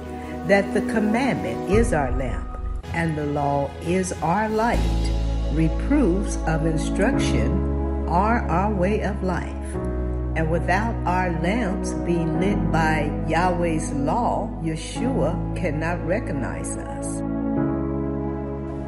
that 0.46 0.73
the 0.75 0.82
commandment 0.92 1.70
is 1.70 1.92
our 1.92 2.12
lamp 2.12 2.43
and 2.94 3.18
the 3.18 3.26
law 3.26 3.68
is 3.82 4.12
our 4.22 4.48
light. 4.48 4.78
Reproofs 5.52 6.38
of 6.46 6.64
instruction 6.64 8.06
are 8.08 8.46
our 8.48 8.72
way 8.72 9.02
of 9.02 9.22
life. 9.22 9.50
And 10.36 10.50
without 10.50 10.94
our 11.06 11.30
lamps 11.42 11.92
being 12.06 12.40
lit 12.40 12.72
by 12.72 13.10
Yahweh's 13.28 13.92
law, 13.92 14.48
Yeshua 14.62 15.34
cannot 15.56 16.04
recognize 16.06 16.76
us. 16.76 17.06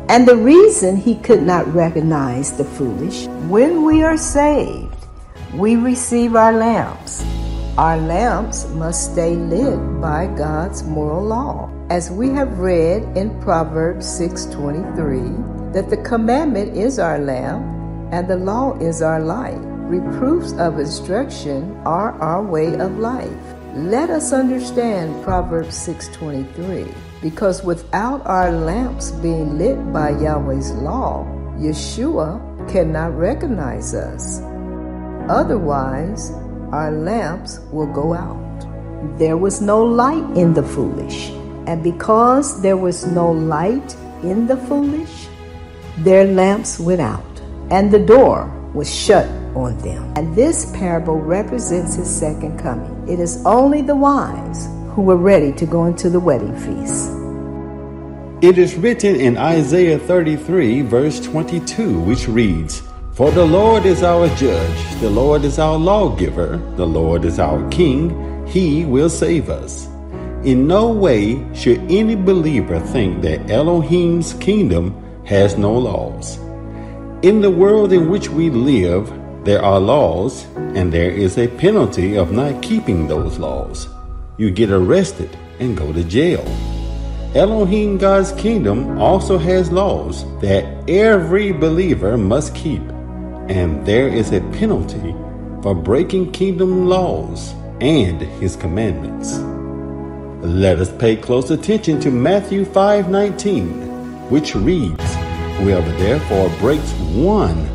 And 0.08 0.26
the 0.26 0.36
reason 0.36 0.96
he 0.96 1.16
could 1.16 1.42
not 1.42 1.66
recognize 1.74 2.56
the 2.56 2.64
foolish, 2.64 3.26
when 3.50 3.84
we 3.84 4.02
are 4.02 4.16
saved, 4.16 4.94
we 5.54 5.74
receive 5.74 6.36
our 6.36 6.52
lamps. 6.52 7.24
Our 7.76 7.96
lamps 7.98 8.68
must 8.70 9.12
stay 9.12 9.34
lit 9.34 10.00
by 10.00 10.26
God's 10.28 10.82
moral 10.84 11.24
law. 11.24 11.75
As 11.88 12.10
we 12.10 12.30
have 12.30 12.58
read 12.58 13.06
in 13.16 13.30
Proverbs 13.38 14.08
6:23, 14.18 15.70
that 15.70 15.88
the 15.88 16.02
commandment 16.02 16.76
is 16.76 16.98
our 16.98 17.20
lamp 17.20 17.62
and 18.10 18.26
the 18.26 18.42
law 18.42 18.74
is 18.80 19.02
our 19.02 19.20
light. 19.20 19.62
Reproofs 19.86 20.52
of 20.58 20.80
instruction 20.80 21.78
are 21.86 22.18
our 22.18 22.42
way 22.42 22.74
of 22.74 22.98
life. 22.98 23.38
Let 23.76 24.10
us 24.10 24.32
understand 24.32 25.22
Proverbs 25.22 25.76
6:23 25.78 26.90
because 27.22 27.62
without 27.62 28.20
our 28.26 28.50
lamps 28.50 29.12
being 29.22 29.56
lit 29.56 29.78
by 29.92 30.10
Yahweh's 30.10 30.72
law, 30.82 31.22
Yeshua 31.54 32.42
cannot 32.66 33.16
recognize 33.16 33.94
us. 33.94 34.42
Otherwise, 35.30 36.34
our 36.72 36.90
lamps 36.90 37.60
will 37.70 37.86
go 37.94 38.12
out. 38.12 38.66
There 39.22 39.38
was 39.38 39.62
no 39.62 39.84
light 39.86 40.26
in 40.34 40.52
the 40.52 40.66
foolish, 40.66 41.30
and 41.66 41.82
because 41.82 42.62
there 42.62 42.76
was 42.76 43.06
no 43.06 43.30
light 43.30 43.96
in 44.22 44.46
the 44.46 44.56
foolish, 44.56 45.28
their 45.98 46.24
lamps 46.24 46.78
went 46.78 47.00
out, 47.00 47.24
and 47.70 47.90
the 47.90 47.98
door 47.98 48.52
was 48.72 48.92
shut 48.92 49.26
on 49.56 49.76
them. 49.78 50.12
And 50.16 50.34
this 50.36 50.70
parable 50.72 51.16
represents 51.16 51.96
his 51.96 52.08
second 52.08 52.58
coming. 52.58 53.08
It 53.08 53.18
is 53.18 53.42
only 53.44 53.82
the 53.82 53.96
wise 53.96 54.68
who 54.94 55.02
were 55.02 55.16
ready 55.16 55.52
to 55.54 55.66
go 55.66 55.86
into 55.86 56.08
the 56.08 56.20
wedding 56.20 56.54
feast. 56.56 57.10
It 58.42 58.58
is 58.58 58.76
written 58.76 59.16
in 59.16 59.38
Isaiah 59.38 59.98
33, 59.98 60.82
verse 60.82 61.20
22, 61.20 62.00
which 62.00 62.28
reads, 62.28 62.82
For 63.14 63.30
the 63.30 63.44
Lord 63.44 63.86
is 63.86 64.02
our 64.02 64.28
judge, 64.36 65.00
the 65.00 65.10
Lord 65.10 65.42
is 65.42 65.58
our 65.58 65.78
lawgiver, 65.78 66.58
the 66.76 66.86
Lord 66.86 67.24
is 67.24 67.38
our 67.38 67.66
king, 67.70 68.46
he 68.46 68.84
will 68.84 69.08
save 69.08 69.48
us. 69.48 69.88
In 70.46 70.68
no 70.68 70.92
way 70.92 71.44
should 71.56 71.80
any 71.90 72.14
believer 72.14 72.78
think 72.78 73.20
that 73.22 73.50
Elohim's 73.50 74.32
kingdom 74.34 74.94
has 75.24 75.58
no 75.58 75.76
laws. 75.76 76.38
In 77.22 77.40
the 77.40 77.50
world 77.50 77.92
in 77.92 78.08
which 78.08 78.28
we 78.28 78.48
live, 78.50 79.12
there 79.44 79.60
are 79.60 79.80
laws, 79.80 80.46
and 80.54 80.92
there 80.92 81.10
is 81.10 81.36
a 81.36 81.48
penalty 81.48 82.16
of 82.16 82.30
not 82.30 82.62
keeping 82.62 83.08
those 83.08 83.40
laws. 83.40 83.88
You 84.36 84.52
get 84.52 84.70
arrested 84.70 85.36
and 85.58 85.76
go 85.76 85.92
to 85.92 86.04
jail. 86.04 86.44
Elohim 87.34 87.98
God's 87.98 88.30
kingdom 88.30 89.00
also 89.00 89.38
has 89.38 89.72
laws 89.72 90.24
that 90.42 90.64
every 90.88 91.50
believer 91.50 92.16
must 92.16 92.54
keep, 92.54 92.82
and 93.48 93.84
there 93.84 94.06
is 94.06 94.32
a 94.32 94.40
penalty 94.52 95.12
for 95.60 95.74
breaking 95.74 96.30
kingdom 96.30 96.86
laws 96.88 97.52
and 97.80 98.22
his 98.38 98.54
commandments. 98.54 99.40
Let 100.42 100.78
us 100.80 100.92
pay 100.92 101.16
close 101.16 101.50
attention 101.50 101.98
to 102.00 102.10
Matthew 102.10 102.66
5:19, 102.66 104.28
which 104.28 104.54
reads, 104.54 105.14
Whoever 105.58 105.90
therefore 105.92 106.50
breaks 106.60 106.92
one 107.14 107.66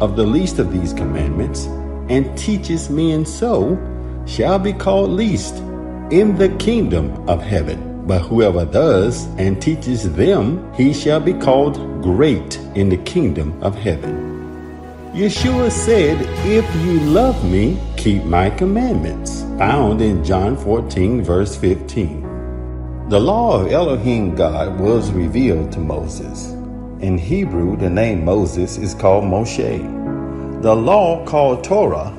of 0.00 0.16
the 0.16 0.24
least 0.24 0.58
of 0.58 0.72
these 0.72 0.92
commandments 0.92 1.66
and 2.08 2.36
teaches 2.36 2.90
men 2.90 3.24
so 3.24 3.78
shall 4.26 4.58
be 4.58 4.72
called 4.72 5.10
least 5.10 5.58
in 6.10 6.36
the 6.36 6.48
kingdom 6.58 7.12
of 7.28 7.40
heaven. 7.40 8.02
But 8.08 8.22
whoever 8.22 8.64
does 8.64 9.26
and 9.38 9.62
teaches 9.62 10.12
them, 10.14 10.68
he 10.74 10.92
shall 10.92 11.20
be 11.20 11.34
called 11.34 12.02
great 12.02 12.58
in 12.74 12.88
the 12.88 12.96
kingdom 12.96 13.56
of 13.62 13.76
heaven. 13.76 14.30
Yeshua 15.14 15.70
said, 15.70 16.18
If 16.44 16.66
you 16.84 16.98
love 17.00 17.44
me, 17.48 17.78
keep 18.00 18.24
my 18.24 18.48
commandments, 18.48 19.42
found 19.58 20.00
in 20.00 20.24
John 20.24 20.56
14, 20.56 21.22
verse 21.22 21.54
15. 21.54 23.10
The 23.10 23.20
law 23.20 23.60
of 23.60 23.70
Elohim 23.70 24.34
God 24.34 24.80
was 24.80 25.12
revealed 25.12 25.70
to 25.72 25.80
Moses. 25.80 26.48
In 27.04 27.18
Hebrew, 27.18 27.76
the 27.76 27.90
name 27.90 28.24
Moses 28.24 28.78
is 28.78 28.94
called 28.94 29.24
Moshe. 29.24 29.84
The 30.62 30.74
law 30.74 31.26
called 31.26 31.62
Torah 31.62 32.16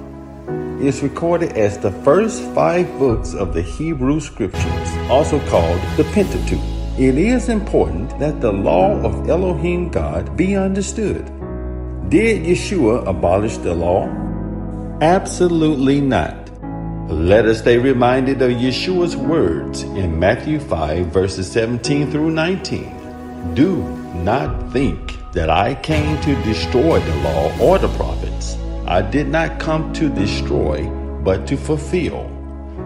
is 0.80 1.02
recorded 1.02 1.54
as 1.54 1.80
the 1.80 1.91
first 2.06 2.44
five 2.54 2.86
books 3.00 3.34
of 3.34 3.56
the 3.56 3.63
Hebrew 3.63 4.20
Scriptures, 4.20 4.89
also 5.10 5.39
called 5.50 5.82
the 5.98 6.04
Pentateuch. 6.13 6.62
It 7.00 7.17
is 7.17 7.50
important 7.50 8.20
that 8.20 8.39
the 8.39 8.54
law 8.54 9.02
of 9.02 9.28
Elohim 9.28 9.89
God 9.89 10.38
be 10.38 10.56
understood. 10.56 11.26
Did 12.10 12.44
Yeshua 12.46 13.08
abolish 13.08 13.58
the 13.58 13.74
law? 13.74 14.31
Absolutely 15.02 16.00
not. 16.00 16.52
Let 17.10 17.48
us 17.48 17.58
stay 17.58 17.80
reminded 17.80 18.40
of 18.44 18.52
Yeshua's 18.52 19.18
words 19.18 19.82
in 19.82 20.20
Matthew 20.20 20.60
5, 20.60 21.08
verses 21.08 21.52
17 21.52 22.12
through 22.12 22.30
19. 22.30 23.56
Do 23.56 23.78
not 24.24 24.72
think 24.72 25.18
that 25.32 25.50
I 25.50 25.74
came 25.74 26.22
to 26.22 26.36
destroy 26.44 27.00
the 27.00 27.16
law 27.16 27.52
or 27.60 27.80
the 27.80 27.88
prophets. 27.98 28.58
I 28.86 29.02
did 29.02 29.28
not 29.28 29.60
come 29.60 29.92
to 29.94 30.08
destroy, 30.08 30.88
but 31.24 31.48
to 31.48 31.58
fulfill. 31.58 32.30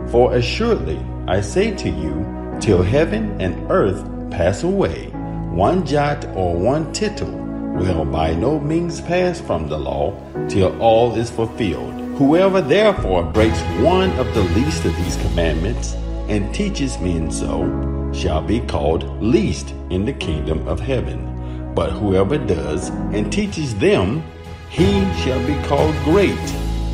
For 0.10 0.36
assuredly 0.36 1.06
I 1.28 1.42
say 1.42 1.76
to 1.76 1.90
you, 1.90 2.58
till 2.62 2.82
heaven 2.82 3.42
and 3.42 3.70
earth 3.70 4.06
pass 4.32 4.64
away, 4.64 5.08
one 5.52 5.86
jot 5.86 6.24
or 6.34 6.56
one 6.56 6.94
tittle 6.94 7.44
will 7.76 8.06
by 8.06 8.34
no 8.34 8.58
means 8.58 9.02
pass 9.02 9.42
from 9.42 9.68
the 9.68 9.78
law 9.78 10.16
till 10.48 10.82
all 10.82 11.14
is 11.18 11.30
fulfilled. 11.30 12.05
Whoever 12.18 12.62
therefore 12.62 13.24
breaks 13.24 13.60
one 13.82 14.10
of 14.12 14.34
the 14.34 14.44
least 14.44 14.86
of 14.86 14.96
these 14.96 15.18
commandments 15.18 15.96
and 16.30 16.56
teaches 16.56 16.98
men 17.00 17.30
so 17.30 18.10
shall 18.14 18.42
be 18.42 18.62
called 18.62 19.22
least 19.22 19.72
in 19.90 20.06
the 20.06 20.14
kingdom 20.14 20.66
of 20.66 20.80
heaven. 20.80 21.74
But 21.76 21.92
whoever 21.92 22.38
does 22.38 22.88
and 22.88 23.30
teaches 23.34 23.76
them, 23.76 24.24
he 24.70 25.04
shall 25.16 25.46
be 25.46 25.62
called 25.68 25.94
great 26.06 26.40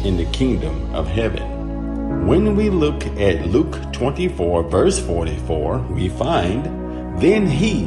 in 0.04 0.18
the 0.18 0.26
kingdom 0.32 0.96
of 0.96 1.08
heaven. 1.08 2.26
When 2.26 2.56
we 2.56 2.72
look 2.72 3.06
at 3.20 3.46
Luke 3.46 3.78
24, 3.94 4.64
verse 4.70 4.98
44, 4.98 5.78
we 5.92 6.10
find, 6.10 6.66
Then 7.22 7.46
he, 7.46 7.84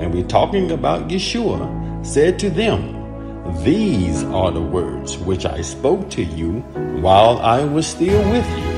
and 0.00 0.12
we're 0.12 0.26
talking 0.26 0.72
about 0.72 1.06
Yeshua, 1.06 2.04
said 2.04 2.40
to 2.40 2.50
them, 2.50 3.01
These 3.64 4.22
are 4.24 4.52
the 4.52 4.62
words 4.62 5.18
which 5.18 5.46
I 5.46 5.62
spoke 5.62 6.08
to 6.10 6.22
you 6.22 6.60
while 7.00 7.38
I 7.38 7.64
was 7.64 7.86
still 7.86 8.22
with 8.30 8.48
you, 8.56 8.72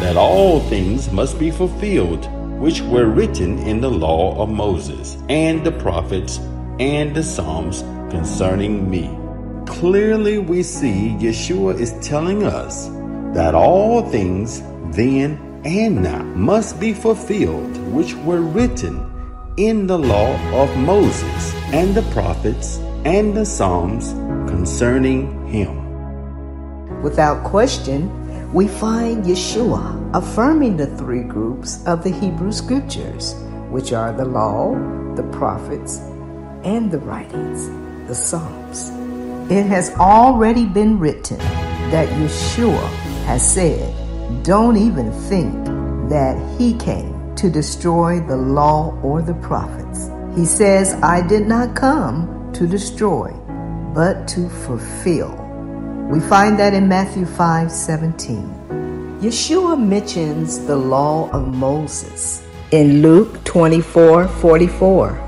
that 0.00 0.16
all 0.16 0.60
things 0.60 1.12
must 1.12 1.38
be 1.38 1.50
fulfilled 1.50 2.26
which 2.58 2.80
were 2.80 3.06
written 3.06 3.58
in 3.58 3.80
the 3.80 3.90
law 3.90 4.42
of 4.42 4.48
Moses 4.48 5.18
and 5.28 5.64
the 5.64 5.72
prophets 5.72 6.38
and 6.78 7.14
the 7.14 7.22
Psalms 7.22 7.82
concerning 8.10 8.90
me. 8.90 9.14
Clearly, 9.66 10.38
we 10.38 10.62
see 10.62 11.16
Yeshua 11.20 11.78
is 11.78 11.92
telling 12.00 12.42
us 12.42 12.88
that 13.34 13.54
all 13.54 14.02
things 14.08 14.62
then 14.96 15.38
and 15.64 16.02
now 16.02 16.22
must 16.22 16.80
be 16.80 16.94
fulfilled 16.94 17.76
which 17.92 18.14
were 18.14 18.40
written 18.40 19.06
in 19.58 19.86
the 19.86 19.98
law 19.98 20.34
of 20.52 20.74
Moses 20.78 21.54
and 21.72 21.94
the 21.94 22.02
prophets 22.12 22.78
and 23.04 23.34
the 23.36 23.46
Psalms 23.46 24.12
concerning 24.50 25.46
him. 25.46 25.80
Without 27.02 27.44
question, 27.44 28.10
we 28.52 28.68
find 28.68 29.24
Yeshua 29.24 30.10
affirming 30.12 30.76
the 30.76 30.86
three 30.98 31.22
groups 31.22 31.84
of 31.86 32.04
the 32.04 32.10
Hebrew 32.10 32.52
scriptures, 32.52 33.34
which 33.70 33.92
are 33.92 34.12
the 34.12 34.24
law, 34.24 34.74
the 35.14 35.22
prophets, 35.32 35.98
and 36.62 36.90
the 36.90 36.98
writings, 36.98 37.68
the 38.06 38.14
Psalms. 38.14 38.90
It 39.50 39.64
has 39.66 39.90
already 39.96 40.66
been 40.66 40.98
written 40.98 41.38
that 41.90 42.08
Yeshua 42.08 42.86
has 43.24 43.54
said, 43.54 43.94
Don't 44.42 44.76
even 44.76 45.10
think 45.12 45.64
that 46.10 46.36
he 46.58 46.74
came 46.74 47.34
to 47.36 47.48
destroy 47.48 48.20
the 48.20 48.36
law 48.36 48.94
or 49.02 49.22
the 49.22 49.34
prophets. 49.34 50.10
He 50.36 50.44
says, 50.44 50.94
I 51.02 51.26
did 51.26 51.46
not 51.46 51.74
come 51.74 52.39
to 52.54 52.66
destroy, 52.66 53.32
but 53.94 54.28
to 54.28 54.48
fulfill. 54.48 55.36
We 56.10 56.20
find 56.20 56.58
that 56.58 56.74
in 56.74 56.88
Matthew 56.88 57.26
5 57.26 57.70
17. 57.70 59.18
Yeshua 59.20 59.78
mentions 59.78 60.66
the 60.66 60.76
law 60.76 61.30
of 61.30 61.48
Moses 61.48 62.42
in 62.72 63.02
Luke 63.02 63.42
24 63.44 64.28
44. 64.28 65.18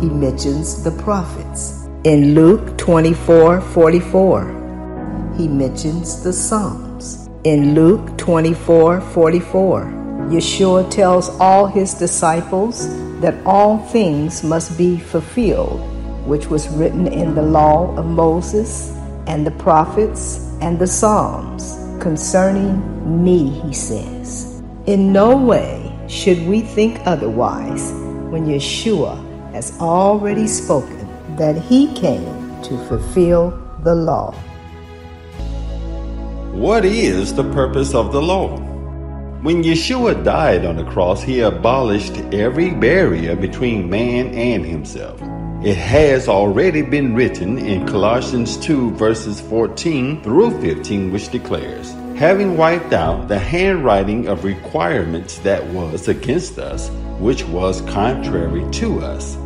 he 0.00 0.08
mentions 0.08 0.82
the 0.82 0.90
prophets. 0.90 1.88
In 2.04 2.34
Luke 2.34 2.76
24 2.78 3.60
44, 3.60 5.34
he 5.36 5.48
mentions 5.48 6.22
the 6.22 6.32
Psalms. 6.32 7.28
In 7.44 7.74
Luke 7.74 8.16
24 8.18 9.00
44, 9.00 9.84
Yeshua 10.30 10.90
tells 10.90 11.28
all 11.40 11.66
his 11.66 11.94
disciples 11.94 12.88
that 13.20 13.34
all 13.46 13.78
things 13.78 14.42
must 14.42 14.76
be 14.78 14.98
fulfilled, 14.98 15.80
which 16.26 16.48
was 16.48 16.68
written 16.68 17.06
in 17.06 17.34
the 17.34 17.42
law 17.42 17.96
of 17.96 18.04
Moses 18.06 18.92
and 19.26 19.46
the 19.46 19.52
prophets 19.52 20.38
and 20.60 20.78
the 20.78 20.86
Psalms 20.86 21.78
concerning 22.00 23.24
me, 23.24 23.48
he 23.60 23.72
says. 23.72 24.62
In 24.86 25.12
no 25.12 25.36
way 25.36 25.92
should 26.08 26.46
we 26.46 26.60
think 26.60 27.00
otherwise 27.06 27.92
when 28.30 28.46
Yeshua 28.46 29.16
has 29.52 29.78
already 29.80 30.46
spoken 30.46 31.08
that 31.36 31.56
he 31.56 31.92
came 31.94 32.62
to 32.62 32.76
fulfill 32.86 33.50
the 33.82 33.94
law. 33.94 34.32
What 36.52 36.84
is 36.84 37.34
the 37.34 37.44
purpose 37.52 37.94
of 37.94 38.12
the 38.12 38.22
law? 38.22 38.56
When 39.42 39.62
Yeshua 39.62 40.24
died 40.24 40.64
on 40.64 40.76
the 40.76 40.84
cross, 40.84 41.22
he 41.22 41.40
abolished 41.40 42.16
every 42.32 42.70
barrier 42.70 43.36
between 43.36 43.88
man 43.88 44.34
and 44.34 44.64
himself. 44.64 45.20
It 45.62 45.78
has 45.78 46.28
already 46.28 46.82
been 46.82 47.14
written 47.14 47.56
in 47.58 47.86
Colossians 47.86 48.58
2, 48.58 48.90
verses 48.90 49.40
14 49.40 50.22
through 50.22 50.60
15, 50.60 51.10
which 51.10 51.30
declares, 51.30 51.92
Having 52.14 52.58
wiped 52.58 52.92
out 52.92 53.26
the 53.28 53.38
handwriting 53.38 54.28
of 54.28 54.44
requirements 54.44 55.38
that 55.38 55.66
was 55.68 56.08
against 56.08 56.58
us, 56.58 56.90
which 57.18 57.42
was 57.44 57.80
contrary 57.80 58.70
to 58.72 59.00
us, 59.00 59.36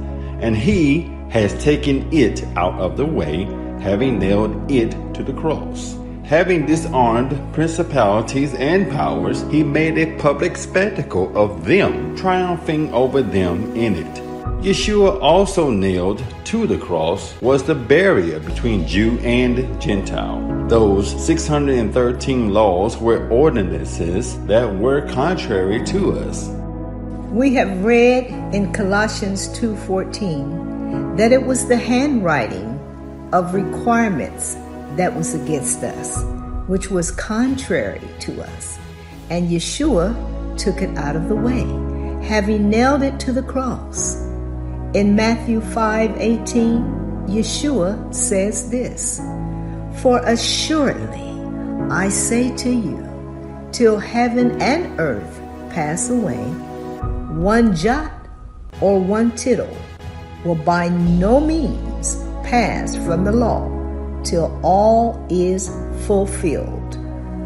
and 0.40 0.57
he 0.57 1.03
has 1.31 1.55
taken 1.62 2.12
it 2.12 2.44
out 2.57 2.79
of 2.81 2.96
the 2.96 3.07
way, 3.07 3.44
having 3.81 4.18
nailed 4.18 4.70
it 4.70 4.90
to 5.14 5.23
the 5.23 5.33
cross. 5.35 5.96
Having 6.25 6.66
disarmed 6.66 7.55
principalities 7.55 8.53
and 8.55 8.90
powers, 8.90 9.42
he 9.42 9.62
made 9.62 9.96
a 9.96 10.18
public 10.18 10.57
spectacle 10.57 11.33
of 11.38 11.64
them, 11.64 12.16
triumphing 12.16 12.92
over 12.92 13.23
them 13.23 13.77
in 13.77 13.94
it. 13.94 14.30
Yeshua 14.62 15.18
also 15.23 15.70
nailed 15.70 16.23
to 16.44 16.66
the 16.66 16.77
cross 16.77 17.35
was 17.40 17.62
the 17.62 17.75
barrier 17.75 18.38
between 18.40 18.87
Jew 18.87 19.18
and 19.20 19.81
Gentile. 19.81 20.66
Those 20.68 21.09
613 21.25 22.53
laws 22.53 22.99
were 22.99 23.27
ordinances 23.31 24.38
that 24.44 24.77
were 24.77 25.09
contrary 25.09 25.83
to 25.87 26.12
us. 26.12 26.51
We 27.33 27.55
have 27.55 27.83
read 27.83 28.27
in 28.55 28.70
Colossians 28.75 29.49
2:14 29.59 31.16
that 31.16 31.33
it 31.33 31.46
was 31.46 31.64
the 31.64 31.79
handwriting 31.79 32.79
of 33.33 33.55
requirements 33.55 34.59
that 34.96 35.16
was 35.16 35.33
against 35.33 35.83
us, 35.83 36.23
which 36.66 36.90
was 36.90 37.11
contrary 37.11 38.07
to 38.27 38.42
us. 38.42 38.79
And 39.31 39.49
Yeshua 39.49 40.14
took 40.59 40.83
it 40.83 40.99
out 40.99 41.16
of 41.16 41.31
the 41.31 41.37
way, 41.49 41.64
having 42.20 42.68
nailed 42.68 43.03
it 43.03 43.18
to 43.20 43.33
the 43.33 43.42
cross. 43.42 44.30
In 44.92 45.14
Matthew 45.14 45.61
5:18, 45.61 47.29
Yeshua 47.29 48.12
says 48.12 48.70
this, 48.70 49.20
"For 50.03 50.18
assuredly 50.26 51.31
I 51.88 52.09
say 52.09 52.50
to 52.57 52.70
you, 52.70 52.98
till 53.70 53.98
heaven 53.98 54.61
and 54.61 54.98
earth 54.98 55.40
pass 55.70 56.11
away, 56.11 56.42
one 57.38 57.72
jot 57.72 58.11
or 58.81 58.98
one 58.98 59.31
tittle 59.37 59.76
will 60.44 60.57
by 60.57 60.88
no 60.88 61.38
means 61.38 62.18
pass 62.42 62.96
from 62.96 63.22
the 63.22 63.31
law 63.31 63.70
till 64.24 64.50
all 64.64 65.20
is 65.29 65.70
fulfilled." 66.09 66.98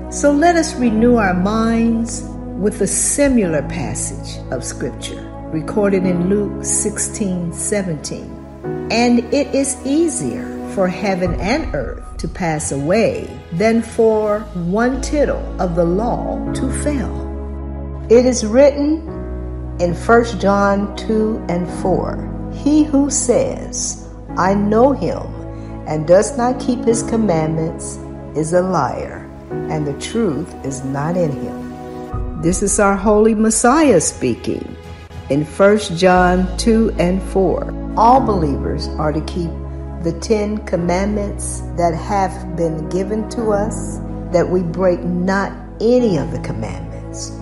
So 0.08 0.32
let 0.32 0.56
us 0.56 0.74
renew 0.76 1.16
our 1.16 1.34
minds 1.34 2.24
with 2.58 2.80
a 2.80 2.86
similar 2.86 3.60
passage 3.60 4.40
of 4.50 4.64
scripture 4.64 5.33
recorded 5.54 6.04
in 6.04 6.28
Luke 6.28 6.64
16 6.64 7.52
17. 7.52 8.88
And 8.90 9.20
it 9.32 9.54
is 9.54 9.78
easier 9.86 10.50
for 10.74 10.88
heaven 10.88 11.40
and 11.40 11.72
earth 11.76 12.02
to 12.18 12.26
pass 12.26 12.72
away 12.72 13.30
than 13.52 13.80
for 13.80 14.40
one 14.78 15.00
tittle 15.00 15.44
of 15.62 15.76
the 15.76 15.84
law 15.84 16.42
to 16.54 16.82
fail. 16.82 17.14
It 18.10 18.26
is 18.26 18.44
written 18.44 18.98
in 19.78 19.94
1 19.94 20.40
John 20.40 20.96
2 20.96 21.46
and 21.48 21.70
4 21.80 22.50
He 22.52 22.82
who 22.82 23.08
says, 23.08 24.08
I 24.36 24.54
know 24.54 24.90
him, 24.90 25.22
and 25.86 26.04
does 26.04 26.36
not 26.36 26.58
keep 26.58 26.80
his 26.80 27.04
commandments 27.04 27.96
is 28.34 28.54
a 28.54 28.60
liar, 28.60 29.30
and 29.70 29.86
the 29.86 29.98
truth 30.00 30.52
is 30.64 30.82
not 30.84 31.16
in 31.16 31.30
him. 31.30 32.42
This 32.42 32.60
is 32.60 32.80
our 32.80 32.96
holy 32.96 33.36
Messiah 33.36 34.00
speaking 34.00 34.76
in 35.30 35.44
1 35.44 35.78
John 35.96 36.56
2 36.58 36.94
and 36.98 37.22
4. 37.22 37.94
All 37.96 38.20
believers 38.20 38.88
are 38.98 39.12
to 39.12 39.20
keep 39.22 39.50
the 40.02 40.12
Ten 40.20 40.58
Commandments 40.66 41.62
that 41.76 41.94
have 41.94 42.56
been 42.56 42.88
given 42.90 43.28
to 43.30 43.50
us, 43.50 43.98
that 44.32 44.48
we 44.48 44.60
break 44.62 45.00
not 45.00 45.52
any 45.80 46.18
of 46.18 46.30
the 46.30 46.40
commandments, 46.40 47.32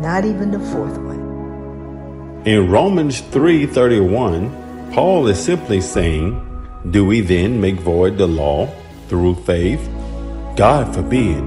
not 0.00 0.24
even 0.24 0.50
the 0.50 0.60
fourth 0.72 0.96
one. 0.98 2.42
In 2.46 2.70
Romans 2.70 3.20
3:31, 3.32 4.50
Paul 4.92 5.26
is 5.26 5.38
simply 5.38 5.80
saying, 5.80 6.40
"Do 6.90 7.04
we 7.04 7.20
then 7.20 7.60
make 7.60 7.80
void 7.80 8.16
the 8.16 8.26
law 8.26 8.68
through 9.08 9.34
faith? 9.44 9.86
God 10.56 10.94
forbid. 10.94 11.42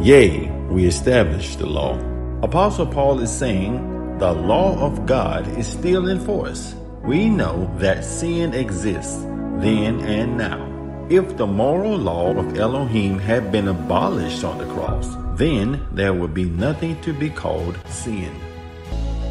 Yea, 0.00 0.50
we 0.70 0.86
establish 0.86 1.56
the 1.56 1.66
law." 1.66 1.98
Apostle 2.42 2.86
Paul 2.86 3.18
is 3.20 3.30
saying 3.30 3.80
the 4.22 4.32
law 4.32 4.78
of 4.78 5.04
God 5.04 5.48
is 5.58 5.66
still 5.66 6.06
in 6.06 6.20
force. 6.20 6.76
We 7.02 7.28
know 7.28 7.68
that 7.78 8.04
sin 8.04 8.54
exists 8.54 9.20
then 9.58 9.98
and 9.98 10.38
now. 10.38 10.62
If 11.10 11.36
the 11.36 11.48
moral 11.48 11.96
law 11.96 12.30
of 12.30 12.56
Elohim 12.56 13.18
had 13.18 13.50
been 13.50 13.66
abolished 13.66 14.44
on 14.44 14.58
the 14.58 14.72
cross, 14.74 15.08
then 15.36 15.84
there 15.90 16.14
would 16.14 16.32
be 16.34 16.44
nothing 16.44 17.02
to 17.02 17.12
be 17.12 17.30
called 17.30 17.76
sin. 17.88 18.32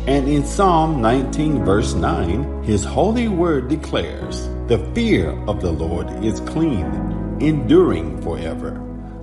And 0.08 0.28
in 0.28 0.44
Psalm 0.44 1.02
19, 1.02 1.64
verse 1.64 1.94
9, 1.94 2.64
his 2.64 2.84
holy 2.84 3.30
word 3.30 3.70
declares, 3.70 4.50
The 4.68 4.92
fear 4.94 5.32
of 5.48 5.62
the 5.62 5.72
Lord 5.72 6.12
is 6.22 6.42
clean, 6.42 6.84
enduring 7.40 8.22
forever. 8.22 8.76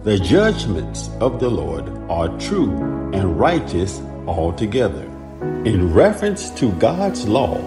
The 0.02 0.18
judgments 0.18 1.10
of 1.20 1.40
the 1.40 1.50
Lord 1.50 1.90
are 2.08 2.34
true 2.38 2.72
and 3.12 3.38
righteous 3.38 4.00
altogether. 4.26 5.06
In 5.64 5.92
reference 5.92 6.50
to 6.50 6.72
God's 6.72 7.28
law, 7.28 7.58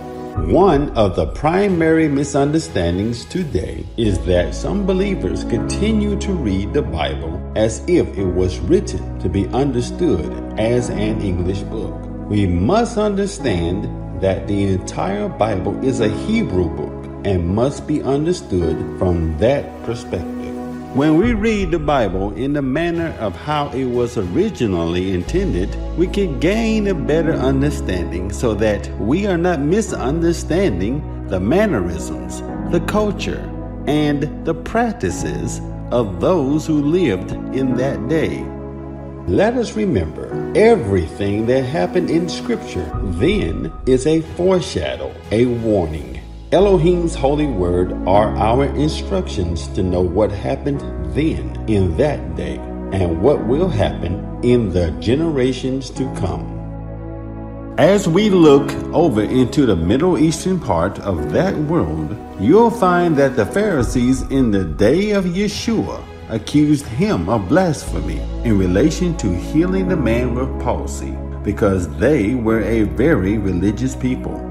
one 0.47 0.89
of 0.91 1.17
the 1.17 1.27
primary 1.27 2.07
misunderstandings 2.07 3.25
today 3.25 3.85
is 3.97 4.17
that 4.19 4.55
some 4.55 4.85
believers 4.85 5.43
continue 5.43 6.17
to 6.19 6.31
read 6.31 6.73
the 6.73 6.81
Bible 6.81 7.51
as 7.55 7.83
if 7.87 8.07
it 8.17 8.25
was 8.25 8.59
written 8.59 9.19
to 9.19 9.27
be 9.27 9.47
understood 9.49 10.31
as 10.57 10.89
an 10.89 11.21
English 11.21 11.59
book. 11.63 11.93
We 12.29 12.47
must 12.47 12.97
understand 12.97 13.83
that 14.21 14.47
the 14.47 14.67
entire 14.67 15.27
Bible 15.27 15.83
is 15.83 15.99
a 15.99 16.07
Hebrew 16.25 16.69
book 16.69 17.25
and 17.25 17.47
must 17.47 17.85
be 17.85 18.01
understood 18.01 18.77
from 18.97 19.37
that 19.39 19.83
perspective. 19.83 20.30
When 20.93 21.15
we 21.15 21.33
read 21.33 21.71
the 21.71 21.79
Bible 21.79 22.33
in 22.33 22.51
the 22.51 22.61
manner 22.61 23.15
of 23.17 23.33
how 23.33 23.69
it 23.69 23.85
was 23.85 24.17
originally 24.17 25.13
intended, 25.13 25.73
we 25.97 26.05
can 26.05 26.37
gain 26.41 26.87
a 26.87 26.93
better 26.93 27.31
understanding 27.31 28.29
so 28.29 28.53
that 28.55 28.89
we 28.99 29.25
are 29.25 29.37
not 29.37 29.61
misunderstanding 29.61 31.27
the 31.29 31.39
mannerisms, 31.39 32.41
the 32.73 32.83
culture, 32.87 33.39
and 33.87 34.45
the 34.45 34.53
practices 34.53 35.61
of 35.91 36.19
those 36.19 36.67
who 36.67 36.81
lived 36.81 37.31
in 37.55 37.77
that 37.77 38.09
day. 38.09 38.43
Let 39.27 39.55
us 39.55 39.77
remember 39.77 40.51
everything 40.57 41.45
that 41.45 41.63
happened 41.63 42.09
in 42.09 42.27
Scripture 42.27 42.91
then 43.01 43.71
is 43.85 44.05
a 44.07 44.19
foreshadow, 44.35 45.15
a 45.31 45.45
warning 45.45 46.20
Elohim's 46.53 47.15
holy 47.15 47.47
word 47.47 47.93
are 48.05 48.35
our 48.35 48.65
instructions 48.65 49.69
to 49.69 49.81
know 49.81 50.01
what 50.01 50.29
happened 50.29 50.81
then 51.15 51.55
in 51.69 51.95
that 51.95 52.35
day 52.35 52.57
and 52.91 53.21
what 53.21 53.47
will 53.47 53.69
happen 53.69 54.37
in 54.43 54.69
the 54.69 54.91
generations 54.99 55.89
to 55.89 56.03
come. 56.15 56.45
As 57.77 58.05
we 58.05 58.29
look 58.29 58.69
over 58.93 59.21
into 59.21 59.65
the 59.65 59.77
Middle 59.77 60.17
Eastern 60.17 60.59
part 60.59 60.99
of 60.99 61.31
that 61.31 61.55
world, 61.55 62.17
you'll 62.37 62.69
find 62.69 63.15
that 63.15 63.37
the 63.37 63.45
Pharisees 63.45 64.23
in 64.23 64.51
the 64.51 64.65
day 64.65 65.11
of 65.11 65.23
Yeshua 65.23 66.03
accused 66.27 66.85
him 66.85 67.29
of 67.29 67.47
blasphemy 67.47 68.19
in 68.43 68.57
relation 68.57 69.15
to 69.19 69.33
healing 69.33 69.87
the 69.87 69.95
man 69.95 70.35
with 70.35 70.61
palsy 70.61 71.17
because 71.43 71.87
they 71.95 72.35
were 72.35 72.61
a 72.63 72.83
very 72.83 73.37
religious 73.37 73.95
people. 73.95 74.50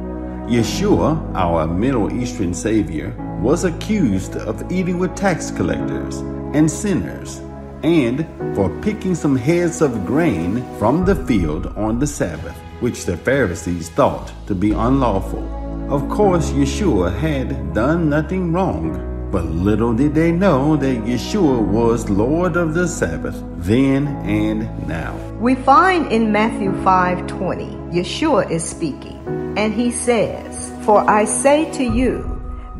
Yeshua, 0.51 1.33
our 1.37 1.65
Middle 1.65 2.13
Eastern 2.13 2.53
Savior, 2.53 3.15
was 3.41 3.63
accused 3.63 4.35
of 4.35 4.73
eating 4.73 4.99
with 4.99 5.15
tax 5.15 5.49
collectors 5.53 6.17
and 6.57 6.69
sinners 6.69 7.41
and 7.85 8.27
for 8.57 8.69
picking 8.83 9.15
some 9.15 9.37
heads 9.37 9.81
of 9.81 10.05
grain 10.05 10.65
from 10.77 11.05
the 11.05 11.15
field 11.15 11.69
on 11.77 12.01
the 12.01 12.07
Sabbath, 12.07 12.57
which 12.81 13.05
the 13.05 13.17
Pharisees 13.17 13.91
thought 13.91 14.33
to 14.49 14.57
be 14.57 14.73
unlawful. 14.73 15.47
Of 15.89 16.09
course, 16.09 16.51
Yeshua 16.51 17.17
had 17.17 17.73
done 17.73 18.11
nothing 18.11 18.53
wrong, 18.53 19.10
but 19.31 19.45
little 19.45 19.95
did 19.95 20.15
they 20.15 20.33
know 20.33 20.77
that 20.77 21.05
Yeshua 21.05 21.61
was 21.61 22.11
Lord 22.11 22.57
of 22.57 22.75
the 22.75 22.89
Sabbath 22.89 23.41
then 23.57 24.09
and 24.27 24.67
now. 24.89 25.15
We 25.39 25.55
find 25.55 26.11
in 26.11 26.33
Matthew 26.33 26.73
5:20, 26.83 27.77
Yeshua 27.93 28.51
is 28.51 28.65
speaking, 28.65 29.19
and 29.57 29.73
he 29.73 29.91
says, 29.91 30.73
"For 30.83 30.99
I 31.09 31.25
say 31.25 31.71
to 31.73 31.85
you 31.85 32.25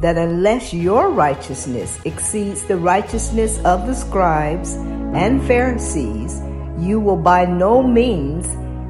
that 0.01 0.17
unless 0.17 0.75
your 0.75 1.11
righteousness 1.11 1.99
exceeds 2.05 2.63
the 2.65 2.77
righteousness 2.77 3.61
of 3.65 3.87
the 3.87 3.95
scribes 3.95 4.75
and 5.15 5.43
Pharisees, 5.43 6.43
you 6.79 6.99
will 6.99 7.17
by 7.17 7.45
no 7.45 7.83
means 7.83 8.47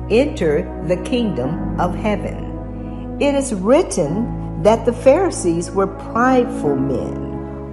enter 0.08 0.66
the 0.86 0.96
kingdom 0.96 1.78
of 1.78 1.94
heaven. 1.94 3.16
It 3.20 3.34
is 3.34 3.52
written 3.52 4.62
that 4.62 4.86
the 4.86 4.92
Pharisees 4.92 5.70
were 5.70 5.86
prideful 5.86 6.76
men 6.76 7.29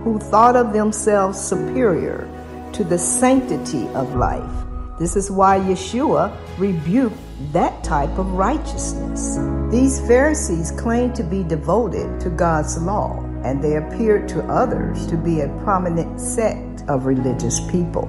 who 0.08 0.17
thought 0.20 0.56
of 0.56 0.72
themselves 0.72 1.38
superior 1.38 2.30
to 2.72 2.86
the 2.86 2.98
sanctity 2.98 3.86
of 3.89 4.15
life. 4.15 4.65
This 4.98 5.17
is 5.17 5.30
why 5.30 5.60
Yeshua 5.60 6.34
rebuked 6.58 7.17
that 7.52 7.84
type 7.84 8.17
of 8.17 8.32
righteousness. 8.32 9.38
These 9.70 10.00
Pharisees 10.08 10.72
claimed 10.72 11.13
to 11.15 11.24
be 11.24 11.43
devoted 11.43 12.22
to 12.22 12.30
God's 12.30 12.82
law, 12.82 13.20
and 13.43 13.62
they 13.62 13.76
appeared 13.76 14.30
to 14.30 14.43
others 14.46 15.06
to 15.08 15.17
be 15.17 15.41
a 15.41 15.50
prominent 15.65 16.22
sect 16.22 16.86
of 16.88 17.06
religious 17.06 17.60
people. 17.70 18.08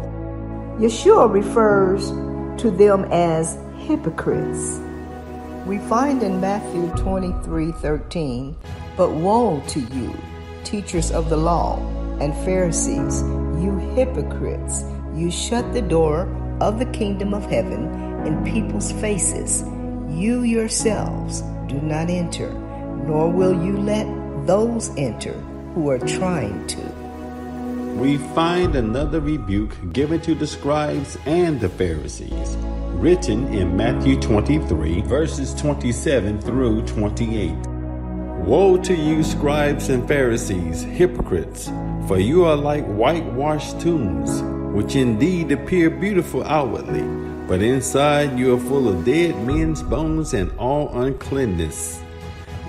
Yeshua 0.78 1.28
refers 1.28 2.10
to 2.62 2.70
them 2.70 3.06
as 3.10 3.58
hypocrites. 3.76 4.78
We 5.66 5.78
find 5.78 6.22
in 6.22 6.40
Matthew 6.40 6.90
23 6.90 7.72
13, 7.72 8.56
But 8.96 9.10
woe 9.10 9.60
to 9.66 9.80
you, 9.80 10.14
teachers 10.68 11.10
of 11.10 11.30
the 11.30 11.36
law 11.36 11.78
and 12.20 12.34
Pharisees, 12.44 13.22
you 13.62 13.78
hypocrites! 13.94 14.84
You 15.14 15.30
shut 15.30 15.72
the 15.72 15.82
door 15.82 16.28
of 16.60 16.78
the 16.78 16.86
kingdom 16.86 17.32
of 17.32 17.44
heaven 17.46 17.84
in 18.26 18.44
people's 18.44 18.92
faces. 18.92 19.62
You 20.08 20.42
yourselves 20.42 21.40
do 21.66 21.80
not 21.80 22.10
enter, 22.10 22.52
nor 22.52 23.30
will 23.30 23.64
you 23.64 23.78
let 23.78 24.06
those 24.46 24.90
enter 24.96 25.32
who 25.74 25.88
are 25.88 25.98
trying 25.98 26.66
to 26.68 26.98
we 27.98 28.16
find 28.16 28.76
another 28.76 29.20
rebuke 29.20 29.74
given 29.92 30.20
to 30.20 30.32
the 30.36 30.46
scribes 30.46 31.18
and 31.26 31.58
the 31.58 31.68
Pharisees, 31.68 32.56
written 32.94 33.52
in 33.52 33.76
Matthew 33.76 34.20
23, 34.20 35.00
verses 35.00 35.52
27 35.54 36.40
through 36.40 36.86
28. 36.86 37.77
Woe 38.48 38.78
to 38.78 38.94
you, 38.94 39.22
scribes 39.22 39.90
and 39.90 40.08
Pharisees, 40.08 40.80
hypocrites, 40.82 41.66
for 42.08 42.18
you 42.18 42.46
are 42.46 42.56
like 42.56 42.86
whitewashed 42.86 43.78
tombs, 43.78 44.40
which 44.74 44.96
indeed 44.96 45.52
appear 45.52 45.90
beautiful 45.90 46.42
outwardly, 46.44 47.02
but 47.46 47.60
inside 47.60 48.38
you 48.38 48.54
are 48.54 48.58
full 48.58 48.88
of 48.88 49.04
dead 49.04 49.36
men's 49.46 49.82
bones 49.82 50.32
and 50.32 50.50
all 50.58 50.88
uncleanness. 51.02 52.00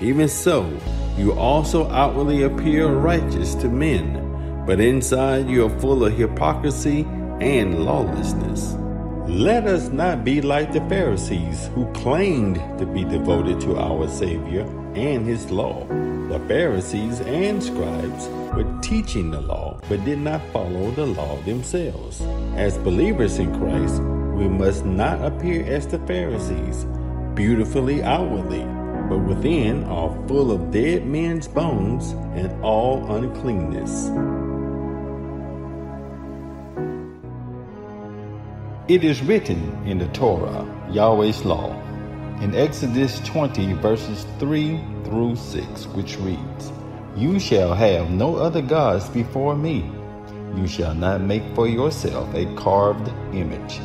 Even 0.02 0.28
so, 0.28 0.70
you 1.16 1.32
also 1.32 1.88
outwardly 1.88 2.42
appear 2.42 2.86
righteous 2.86 3.54
to 3.54 3.70
men 3.70 4.30
but 4.66 4.78
inside 4.78 5.48
you 5.48 5.66
are 5.66 5.80
full 5.80 6.04
of 6.04 6.12
hypocrisy 6.12 7.00
and 7.40 7.84
lawlessness. 7.84 8.76
Let 9.26 9.66
us 9.66 9.88
not 9.88 10.24
be 10.24 10.40
like 10.42 10.72
the 10.72 10.80
Pharisees 10.88 11.68
who 11.74 11.90
claimed 11.92 12.56
to 12.78 12.86
be 12.86 13.04
devoted 13.04 13.60
to 13.62 13.78
our 13.78 14.06
Savior 14.08 14.64
and 15.00 15.26
His 15.26 15.50
law. 15.50 15.86
The 16.28 16.38
Pharisees 16.46 17.20
and 17.22 17.62
scribes 17.62 18.28
were 18.54 18.80
teaching 18.82 19.30
the 19.30 19.40
law 19.40 19.80
but 19.88 20.04
did 20.04 20.18
not 20.18 20.40
follow 20.52 20.90
the 20.92 21.06
law 21.06 21.36
themselves. 21.42 22.20
As 22.54 22.78
believers 22.78 23.38
in 23.38 23.56
Christ, 23.58 24.00
we 24.36 24.48
must 24.48 24.84
not 24.84 25.24
appear 25.24 25.64
as 25.64 25.86
the 25.86 25.98
Pharisees, 26.00 26.86
beautifully 27.34 28.02
outwardly, 28.02 28.64
but 29.08 29.18
within 29.18 29.84
are 29.84 30.14
full 30.28 30.52
of 30.52 30.70
dead 30.70 31.06
men's 31.06 31.48
bones 31.48 32.12
and 32.38 32.62
all 32.62 33.16
uncleanness. 33.16 34.10
It 38.88 39.04
is 39.04 39.22
written 39.22 39.86
in 39.86 39.98
the 39.98 40.08
Torah, 40.08 40.66
Yahweh's 40.90 41.44
law, 41.44 41.74
in 42.40 42.54
Exodus 42.54 43.20
20, 43.20 43.74
verses 43.74 44.26
3 44.38 44.80
through 45.04 45.36
6, 45.36 45.86
which 45.88 46.16
reads, 46.18 46.72
You 47.14 47.38
shall 47.38 47.74
have 47.74 48.10
no 48.10 48.36
other 48.36 48.62
gods 48.62 49.10
before 49.10 49.54
me. 49.54 49.90
You 50.56 50.66
shall 50.66 50.94
not 50.94 51.20
make 51.20 51.42
for 51.54 51.68
yourself 51.68 52.34
a 52.34 52.52
carved 52.56 53.08
image, 53.34 53.78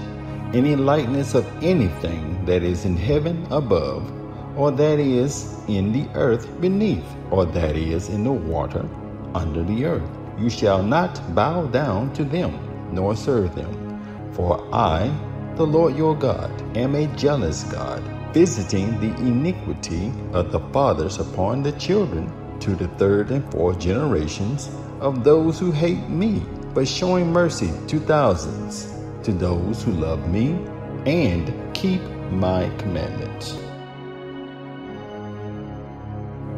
any 0.56 0.78
likeness 0.78 1.36
of 1.36 1.46
anything 1.62 2.46
that 2.46 2.64
is 2.64 2.86
in 2.86 2.96
heaven 2.96 3.46
above, 3.52 4.10
or 4.58 4.72
that 4.72 5.00
is 5.00 5.60
in 5.68 5.92
the 5.92 6.08
earth 6.16 6.48
beneath, 6.62 7.06
or 7.32 7.46
that 7.46 7.76
is 7.76 8.08
in 8.08 8.24
the 8.24 8.32
water 8.32 8.88
under 9.34 9.64
the 9.64 9.84
earth. 9.84 10.10
You 10.40 10.50
shall 10.50 10.82
not 10.82 11.36
bow 11.36 11.66
down 11.66 12.14
to 12.14 12.24
them, 12.24 12.58
nor 12.94 13.18
serve 13.18 13.54
them. 13.54 14.32
For 14.32 14.66
I, 14.74 15.14
the 15.56 15.68
Lord 15.68 15.98
your 15.98 16.16
God, 16.16 16.52
am 16.78 16.96
a 16.96 17.08
jealous 17.18 17.64
God, 17.66 18.02
visiting 18.36 19.00
the 19.00 19.16
iniquity 19.26 20.12
of 20.34 20.52
the 20.52 20.60
fathers 20.74 21.20
upon 21.20 21.64
the 21.64 21.72
children 21.80 22.30
to 22.60 22.76
the 22.76 22.90
third 23.00 23.32
and 23.32 23.50
fourth 23.50 23.80
generations 23.80 24.70
of 25.00 25.24
those 25.24 25.58
who 25.58 25.72
hate 25.72 26.10
me, 26.10 26.44
but 26.74 26.86
showing 26.86 27.32
mercy 27.32 27.72
to 27.88 27.98
thousands 27.98 28.94
to 29.24 29.32
those 29.32 29.82
who 29.84 29.94
love 29.94 30.28
me 30.28 30.48
and 31.06 31.48
keep 31.74 32.02
my 32.30 32.70
commandments. 32.78 33.58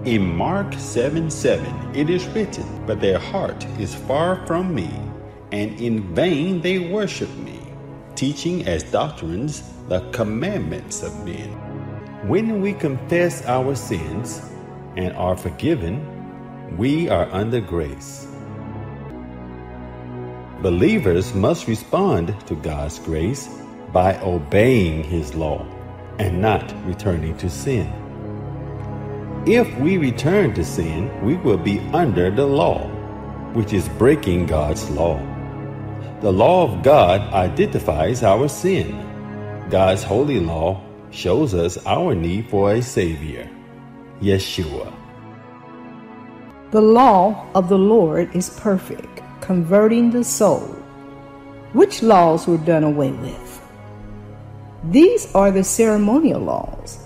In 0.03 0.35
Mark 0.35 0.73
7 0.73 1.29
7, 1.29 1.95
it 1.95 2.09
is 2.09 2.25
written, 2.29 2.65
But 2.87 2.99
their 2.99 3.19
heart 3.19 3.63
is 3.77 3.93
far 3.93 4.43
from 4.47 4.73
me, 4.73 4.89
and 5.51 5.79
in 5.79 6.15
vain 6.15 6.59
they 6.59 6.79
worship 6.79 7.29
me 7.37 7.57
teaching 8.15 8.65
as 8.65 8.81
doctrines 8.81 9.61
the 9.89 9.99
commandments 10.09 11.03
of 11.03 11.13
men. 11.23 11.66
When 12.23 12.61
we 12.61 12.73
confess 12.73 13.45
our 13.45 13.75
sins 13.75 14.41
and 14.97 15.13
are 15.13 15.37
forgiven, 15.37 16.01
we 16.75 17.07
are 17.09 17.29
under 17.31 17.61
grace. 17.61 18.25
Believers 20.63 21.35
must 21.35 21.67
respond 21.67 22.33
to 22.47 22.55
God's 22.55 22.97
grace 22.97 23.47
by 23.93 24.19
obeying 24.21 25.03
His 25.03 25.35
law 25.35 25.63
and 26.17 26.41
not 26.41 26.73
returning 26.87 27.37
to 27.37 27.51
sin. 27.51 27.85
If 29.45 29.71
we 29.77 29.97
return 29.97 30.55
to 30.55 30.65
sin, 30.65 31.13
we 31.23 31.35
will 31.35 31.59
be 31.59 31.77
under 31.93 32.31
the 32.31 32.47
law, 32.47 32.87
which 33.53 33.73
is 33.73 33.87
breaking 33.89 34.47
God's 34.47 34.89
law. 34.89 35.21
The 36.21 36.33
law 36.33 36.63
of 36.63 36.81
God 36.81 37.21
identifies 37.31 38.23
our 38.23 38.49
sin. 38.49 39.05
God's 39.69 40.01
holy 40.01 40.39
law 40.39 40.81
shows 41.11 41.53
us 41.53 41.77
our 41.85 42.13
need 42.13 42.49
for 42.49 42.73
a 42.73 42.81
Savior, 42.81 43.49
Yeshua. 44.21 44.93
The 46.71 46.81
law 46.81 47.47
of 47.55 47.69
the 47.69 47.77
Lord 47.77 48.35
is 48.35 48.49
perfect, 48.59 49.21
converting 49.41 50.11
the 50.11 50.23
soul. 50.23 50.67
Which 51.73 52.03
laws 52.03 52.47
were 52.47 52.57
done 52.57 52.83
away 52.83 53.11
with? 53.11 53.61
These 54.91 55.33
are 55.33 55.51
the 55.51 55.63
ceremonial 55.63 56.41
laws. 56.41 56.99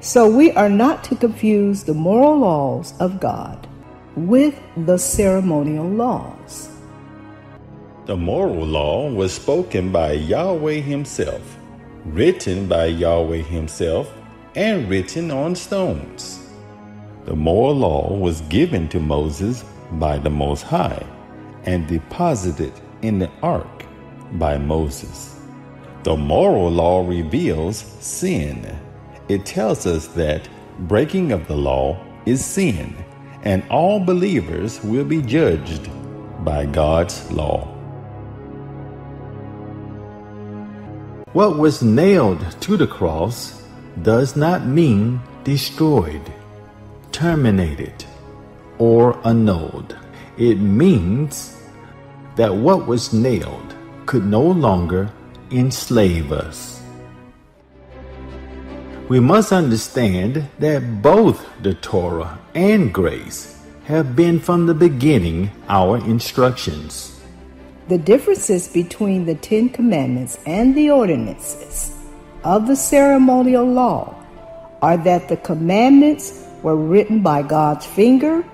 So 0.00 0.28
we 0.28 0.50
are 0.52 0.68
not 0.68 1.04
to 1.04 1.16
confuse 1.16 1.84
the 1.84 1.94
moral 1.94 2.38
laws 2.38 2.94
of 3.00 3.20
God 3.20 3.68
with 4.16 4.58
the 4.76 4.98
ceremonial 4.98 5.88
laws. 5.88 6.70
The 8.06 8.16
moral 8.16 8.64
law 8.66 9.10
was 9.10 9.32
spoken 9.32 9.92
by 9.92 10.12
Yahweh 10.12 10.80
Himself, 10.80 11.59
written 12.04 12.66
by 12.66 12.86
Yahweh 12.86 13.42
Himself, 13.42 14.12
and 14.56 14.88
written 14.88 15.30
on 15.30 15.54
stones. 15.54 16.50
The 17.24 17.36
moral 17.36 17.76
law 17.76 18.16
was 18.16 18.40
given 18.42 18.88
to 18.88 18.98
Moses 19.00 19.64
by 19.92 20.18
the 20.18 20.30
Most 20.30 20.62
High 20.62 21.04
and 21.64 21.86
deposited 21.86 22.72
in 23.02 23.18
the 23.18 23.30
ark 23.42 23.84
by 24.32 24.58
Moses. 24.58 25.40
The 26.02 26.16
moral 26.16 26.70
law 26.70 27.06
reveals 27.06 27.78
sin. 28.00 28.66
It 29.28 29.44
tells 29.44 29.86
us 29.86 30.06
that 30.08 30.48
breaking 30.80 31.32
of 31.32 31.46
the 31.46 31.56
law 31.56 32.02
is 32.26 32.44
sin, 32.44 32.96
and 33.42 33.62
all 33.68 34.00
believers 34.00 34.82
will 34.82 35.04
be 35.04 35.22
judged 35.22 35.88
by 36.44 36.64
God's 36.66 37.30
law. 37.30 37.68
What 41.32 41.56
was 41.56 41.80
nailed 41.80 42.42
to 42.62 42.76
the 42.76 42.88
cross 42.88 43.62
does 44.02 44.34
not 44.34 44.66
mean 44.66 45.20
destroyed, 45.44 46.32
terminated, 47.12 48.04
or 48.78 49.16
annulled. 49.24 49.96
It 50.36 50.56
means 50.56 51.56
that 52.34 52.52
what 52.52 52.88
was 52.88 53.12
nailed 53.12 53.76
could 54.06 54.26
no 54.26 54.42
longer 54.42 55.12
enslave 55.52 56.32
us. 56.32 56.82
We 59.08 59.20
must 59.20 59.52
understand 59.52 60.48
that 60.58 61.00
both 61.00 61.46
the 61.62 61.74
Torah 61.74 62.40
and 62.56 62.92
grace 62.92 63.56
have 63.84 64.16
been 64.16 64.40
from 64.40 64.66
the 64.66 64.74
beginning 64.74 65.52
our 65.68 65.98
instructions. 65.98 67.09
The 67.90 67.98
differences 67.98 68.68
between 68.68 69.24
the 69.26 69.34
Ten 69.34 69.68
Commandments 69.68 70.38
and 70.46 70.76
the 70.76 70.90
ordinances 70.90 71.92
of 72.44 72.68
the 72.68 72.76
ceremonial 72.76 73.64
law 73.64 74.14
are 74.80 74.96
that 74.98 75.28
the 75.28 75.36
commandments 75.38 76.46
were 76.62 76.76
written 76.76 77.20
by 77.20 77.42
God's 77.42 77.84
finger, 77.84 78.44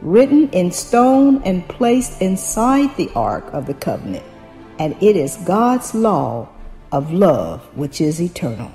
written 0.00 0.50
in 0.50 0.72
stone, 0.72 1.40
and 1.44 1.68
placed 1.68 2.20
inside 2.20 2.96
the 2.96 3.08
Ark 3.14 3.44
of 3.52 3.66
the 3.66 3.74
Covenant, 3.74 4.24
and 4.80 5.00
it 5.00 5.14
is 5.14 5.36
God's 5.46 5.94
law 5.94 6.48
of 6.90 7.12
love 7.12 7.60
which 7.76 8.00
is 8.00 8.20
eternal. 8.20 8.72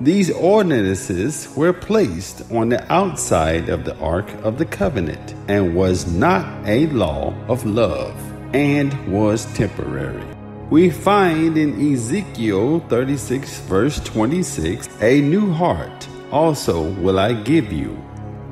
These 0.00 0.30
ordinances 0.30 1.52
were 1.56 1.72
placed 1.72 2.48
on 2.52 2.68
the 2.68 2.92
outside 2.92 3.68
of 3.68 3.84
the 3.84 3.98
Ark 3.98 4.30
of 4.44 4.56
the 4.58 4.66
Covenant 4.66 5.34
and 5.48 5.74
was 5.74 6.06
not 6.06 6.46
a 6.64 6.86
law 6.88 7.34
of 7.48 7.66
love 7.66 8.34
and 8.56 8.90
was 9.06 9.44
temporary. 9.52 10.24
We 10.70 10.88
find 10.88 11.58
in 11.58 11.92
Ezekiel 11.92 12.80
36, 12.88 13.60
verse 13.60 14.00
26, 14.00 14.88
a 15.02 15.20
new 15.20 15.52
heart 15.52 16.08
also 16.32 16.90
will 16.94 17.18
I 17.18 17.34
give 17.34 17.70
you, 17.70 18.02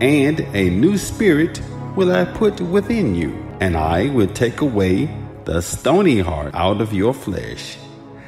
and 0.03 0.41
a 0.41 0.69
new 0.69 0.99
spirit 0.99 1.63
will 1.97 2.13
I 2.15 2.27
put 2.27 2.61
within 2.61 3.15
you, 3.15 3.33
and 3.61 3.79
I 3.79 4.11
will 4.11 4.29
take 4.29 4.61
away 4.61 5.09
the 5.47 5.63
stony 5.63 6.21
heart 6.21 6.55
out 6.55 6.83
of 6.83 6.93
your 6.93 7.15
flesh, 7.15 7.79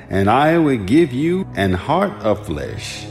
and 0.09 0.31
I 0.31 0.57
will 0.57 0.83
give 0.83 1.13
you 1.13 1.47
an 1.57 1.75
heart 1.75 2.15
of 2.23 2.47
flesh. 2.47 3.05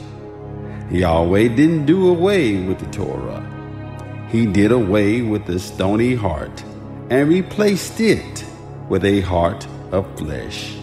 Yahweh 0.90 1.50
didn't 1.50 1.86
do 1.86 2.10
away 2.10 2.58
with 2.66 2.80
the 2.80 2.88
Torah. 2.88 3.46
He 4.32 4.48
did 4.48 4.72
away 4.72 5.22
with 5.22 5.46
the 5.46 5.60
stony 5.60 6.16
heart 6.16 6.64
and 7.12 7.30
replaced 7.30 8.00
it 8.00 8.44
with 8.90 9.06
a 9.06 9.22
heart 9.22 9.68
of 9.92 10.06
flesh. 10.18 10.76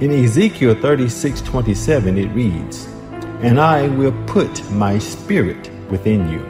In 0.00 0.12
Ezekiel 0.24 0.74
36 0.80 1.42
27, 1.42 2.16
it 2.16 2.28
reads, 2.28 2.86
And 3.42 3.60
I 3.60 3.88
will 3.88 4.14
put 4.26 4.70
my 4.70 4.98
spirit 4.98 5.70
within 5.90 6.28
you, 6.30 6.40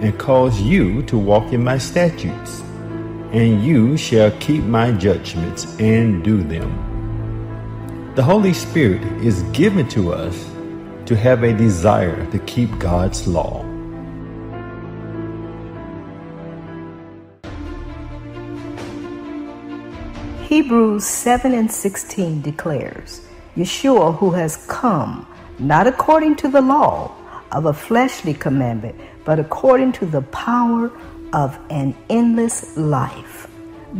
and 0.00 0.18
cause 0.18 0.60
you 0.62 1.02
to 1.02 1.18
walk 1.18 1.52
in 1.52 1.62
my 1.62 1.76
statutes, 1.76 2.60
and 3.32 3.62
you 3.62 3.96
shall 3.98 4.30
keep 4.38 4.64
my 4.64 4.92
judgments 4.92 5.78
and 5.78 6.24
do 6.24 6.42
them. 6.42 6.92
The 8.14 8.22
Holy 8.22 8.54
Spirit 8.54 9.02
is 9.22 9.42
given 9.52 9.88
to 9.88 10.12
us 10.12 10.50
to 11.06 11.16
have 11.16 11.42
a 11.42 11.52
desire 11.52 12.24
to 12.30 12.38
keep 12.40 12.78
God's 12.78 13.26
law. 13.26 13.73
Hebrews 20.54 21.04
7 21.04 21.52
and 21.52 21.68
16 21.68 22.40
declares, 22.40 23.22
Yeshua, 23.56 24.16
who 24.18 24.30
has 24.30 24.64
come, 24.68 25.26
not 25.58 25.88
according 25.88 26.36
to 26.36 26.48
the 26.48 26.60
law 26.60 27.10
of 27.50 27.66
a 27.66 27.72
fleshly 27.72 28.34
commandment, 28.34 28.94
but 29.24 29.40
according 29.40 29.90
to 29.94 30.06
the 30.06 30.22
power 30.22 30.92
of 31.32 31.58
an 31.70 31.92
endless 32.08 32.76
life. 32.76 33.48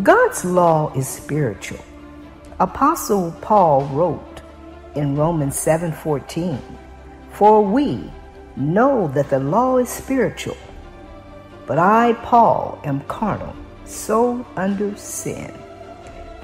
God's 0.05 0.45
law 0.45 0.93
is 0.95 1.09
spiritual. 1.09 1.85
Apostle 2.61 3.35
Paul 3.41 3.87
wrote 3.87 4.43
in 4.95 5.17
Romans 5.17 5.57
7:14, 5.57 6.63
"For 7.33 7.65
we 7.65 8.13
know 8.55 9.09
that 9.09 9.29
the 9.29 9.41
law 9.41 9.79
is 9.79 9.89
spiritual, 9.89 10.63
but 11.67 11.81
I, 11.81 12.13
Paul, 12.23 12.79
am 12.85 13.01
carnal, 13.09 13.55
so 13.85 14.47
under 14.57 14.95
sin." 14.97 15.51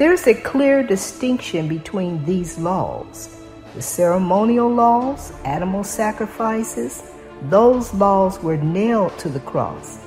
There's 0.00 0.26
a 0.26 0.32
clear 0.32 0.82
distinction 0.82 1.68
between 1.68 2.24
these 2.24 2.56
laws. 2.56 3.36
The 3.74 3.82
ceremonial 3.82 4.66
laws, 4.66 5.30
animal 5.44 5.84
sacrifices, 5.84 7.02
those 7.50 7.92
laws 7.92 8.42
were 8.42 8.56
nailed 8.56 9.18
to 9.18 9.28
the 9.28 9.40
cross, 9.40 9.98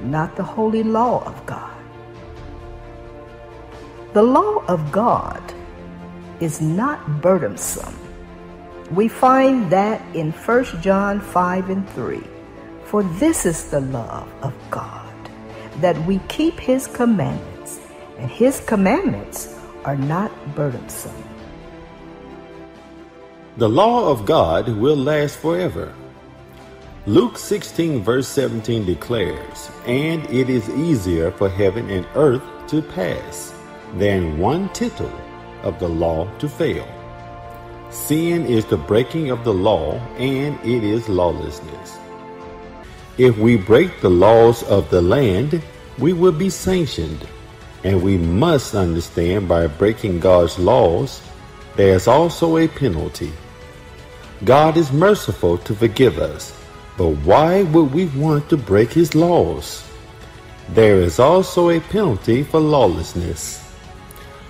not 0.00 0.36
the 0.36 0.42
holy 0.42 0.82
law 0.82 1.22
of 1.26 1.44
God. 1.44 1.76
The 4.14 4.22
law 4.22 4.64
of 4.68 4.90
God 4.90 5.52
is 6.40 6.62
not 6.62 7.20
burdensome. 7.20 7.94
We 8.90 9.06
find 9.06 9.70
that 9.70 10.00
in 10.16 10.32
1 10.32 10.80
John 10.80 11.20
5 11.20 11.68
and 11.68 11.86
3. 11.90 12.22
For 12.84 13.02
this 13.20 13.44
is 13.44 13.68
the 13.68 13.82
love 13.82 14.32
of 14.40 14.54
God, 14.70 15.14
that 15.82 15.98
we 16.06 16.20
keep 16.28 16.58
his 16.58 16.86
commandments 16.86 17.49
and 18.20 18.30
his 18.30 18.60
commandments 18.60 19.56
are 19.84 19.96
not 19.96 20.30
burdensome. 20.54 21.24
The 23.56 23.68
law 23.68 24.10
of 24.10 24.26
God 24.26 24.68
will 24.68 24.96
last 24.96 25.38
forever. 25.38 25.94
Luke 27.06 27.38
16, 27.38 28.04
verse 28.04 28.28
17 28.28 28.84
declares, 28.84 29.70
And 29.86 30.28
it 30.28 30.50
is 30.50 30.68
easier 30.68 31.30
for 31.32 31.48
heaven 31.48 31.88
and 31.88 32.06
earth 32.14 32.42
to 32.68 32.82
pass 32.82 33.54
than 33.96 34.38
one 34.38 34.68
tittle 34.74 35.12
of 35.62 35.78
the 35.80 35.88
law 35.88 36.30
to 36.38 36.48
fail. 36.48 36.86
Sin 37.90 38.44
is 38.44 38.66
the 38.66 38.76
breaking 38.76 39.30
of 39.30 39.44
the 39.44 39.52
law, 39.52 39.98
and 40.18 40.60
it 40.60 40.84
is 40.84 41.08
lawlessness. 41.08 41.98
If 43.16 43.38
we 43.38 43.56
break 43.56 44.00
the 44.00 44.10
laws 44.10 44.62
of 44.64 44.90
the 44.90 45.00
land, 45.00 45.62
we 45.98 46.12
will 46.12 46.32
be 46.32 46.50
sanctioned 46.50 47.26
and 47.84 48.02
we 48.02 48.18
must 48.18 48.74
understand 48.74 49.48
by 49.48 49.66
breaking 49.66 50.20
God's 50.20 50.58
laws, 50.58 51.20
there's 51.76 52.06
also 52.06 52.58
a 52.58 52.68
penalty. 52.68 53.32
God 54.44 54.76
is 54.76 54.92
merciful 54.92 55.58
to 55.58 55.74
forgive 55.74 56.18
us, 56.18 56.56
but 56.96 57.10
why 57.24 57.62
would 57.62 57.92
we 57.92 58.06
want 58.06 58.48
to 58.50 58.56
break 58.56 58.92
His 58.92 59.14
laws? 59.14 59.84
There 60.70 60.96
is 60.96 61.18
also 61.18 61.70
a 61.70 61.80
penalty 61.80 62.42
for 62.42 62.60
lawlessness. 62.60 63.60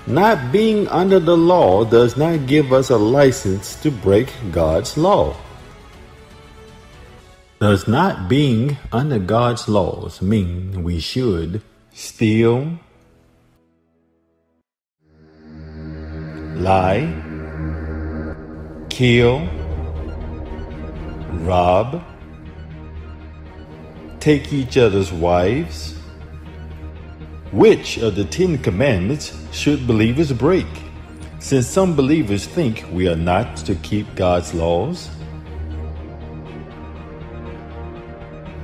Not 0.07 0.51
being 0.53 0.89
under 0.89 1.21
the 1.21 1.37
law 1.37 1.85
does 1.85 2.17
not 2.17 2.47
give 2.47 2.73
us 2.73 2.91
a 2.91 2.97
license 2.97 3.77
to 3.77 3.91
break 3.91 4.33
God's 4.51 4.97
law. 4.97 5.37
Does 7.61 7.87
not 7.87 8.29
being 8.29 8.77
under 8.91 9.19
God's 9.19 9.69
laws 9.69 10.23
mean 10.23 10.83
we 10.83 10.99
should 10.99 11.63
steal, 11.93 12.79
lie, 16.61 17.13
kill, 18.91 19.49
rob, 21.45 22.03
take 24.21 24.53
each 24.53 24.77
other's 24.77 25.13
wives? 25.13 25.97
Which 27.53 27.99
of 27.99 28.15
the 28.15 28.25
Ten 28.25 28.59
Commandments 28.59 29.37
should 29.53 29.87
believers 29.87 30.33
break? 30.33 30.69
Since 31.41 31.67
some 31.67 31.97
believers 31.97 32.47
think 32.47 32.85
we 32.93 33.09
are 33.09 33.17
not 33.17 33.57
to 33.59 33.75
keep 33.77 34.15
God's 34.15 34.53
laws. 34.53 35.09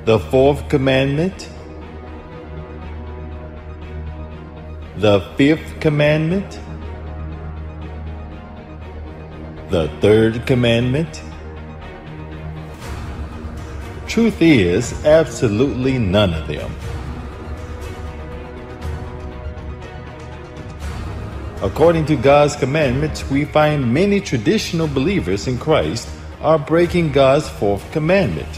The 0.04 0.20
fourth 0.20 0.68
commandment, 0.68 1.48
the 4.98 5.20
fifth 5.36 5.80
commandment, 5.80 6.60
the 9.70 9.88
third 10.00 10.46
commandment? 10.46 11.22
Truth 14.06 14.40
is, 14.40 15.04
absolutely 15.04 15.98
none 15.98 16.32
of 16.32 16.46
them. 16.46 16.72
According 21.62 22.06
to 22.06 22.16
God's 22.16 22.54
commandments, 22.54 23.28
we 23.28 23.44
find 23.44 23.92
many 23.92 24.20
traditional 24.20 24.86
believers 24.86 25.48
in 25.48 25.58
Christ 25.58 26.08
are 26.40 26.58
breaking 26.58 27.12
God's 27.12 27.48
fourth 27.48 27.90
commandment 27.92 28.48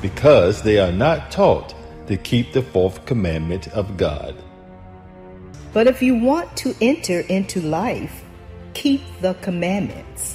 because 0.00 0.62
they 0.62 0.78
are 0.78 0.92
not 0.92 1.30
taught 1.30 1.74
to 2.06 2.16
keep 2.16 2.52
the 2.52 2.62
fourth 2.62 3.04
commandment 3.06 3.68
of 3.68 3.96
God. 3.96 4.34
But 5.72 5.88
if 5.88 6.00
you 6.00 6.14
want 6.14 6.56
to 6.58 6.74
enter 6.80 7.20
into 7.20 7.60
life, 7.60 8.24
keep 8.72 9.02
the 9.20 9.34
commandments. 9.34 10.33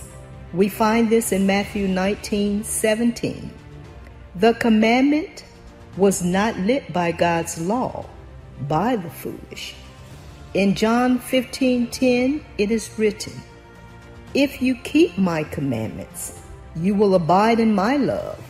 We 0.54 0.68
find 0.68 1.10
this 1.10 1.32
in 1.32 1.46
Matthew 1.46 1.88
19 1.88 2.64
17. 2.64 3.52
The 4.36 4.54
commandment 4.56 5.44
was 5.96 6.24
not 6.24 6.58
lit 6.58 6.92
by 6.92 7.12
God's 7.12 7.62
law, 7.62 8.06
by 8.68 8.96
the 8.96 9.10
foolish. 9.10 9.76
In 10.56 10.74
John 10.74 11.20
15 11.20 11.92
10, 11.92 12.46
it 12.58 12.72
is 12.72 12.90
written, 12.98 13.34
If 14.34 14.60
you 14.60 14.74
keep 14.76 15.20
my 15.20 15.44
commandments, 15.44 16.42
you 16.76 16.96
will 16.96 17.14
abide 17.14 17.60
in 17.60 17.76
my 17.76 17.98
love, 17.98 18.44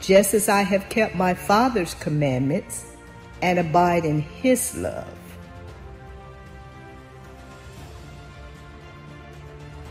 just 0.00 0.34
as 0.34 0.48
I 0.48 0.62
have 0.62 0.88
kept 0.88 1.14
my 1.14 1.34
Father's 1.34 1.94
commandments 1.94 2.86
and 3.40 3.60
abide 3.60 4.04
in 4.04 4.20
his 4.20 4.76
love. 4.76 5.15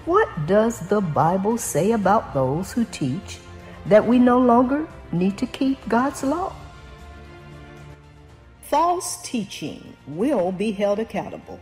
What 0.06 0.30
does 0.46 0.82
the 0.82 1.02
Bible 1.02 1.58
say 1.58 1.94
about 1.94 2.36
those 2.36 2.72
who 2.72 2.86
teach 2.86 3.40
that 3.88 4.06
we 4.06 4.20
no 4.20 4.38
longer 4.38 4.88
need 5.12 5.36
to 5.40 5.48
keep 5.48 5.80
God's 5.90 6.22
law? 6.22 6.54
False 8.62 9.20
teaching 9.24 9.98
will 10.06 10.52
be 10.52 10.74
held 10.74 11.00
accountable. 11.00 11.60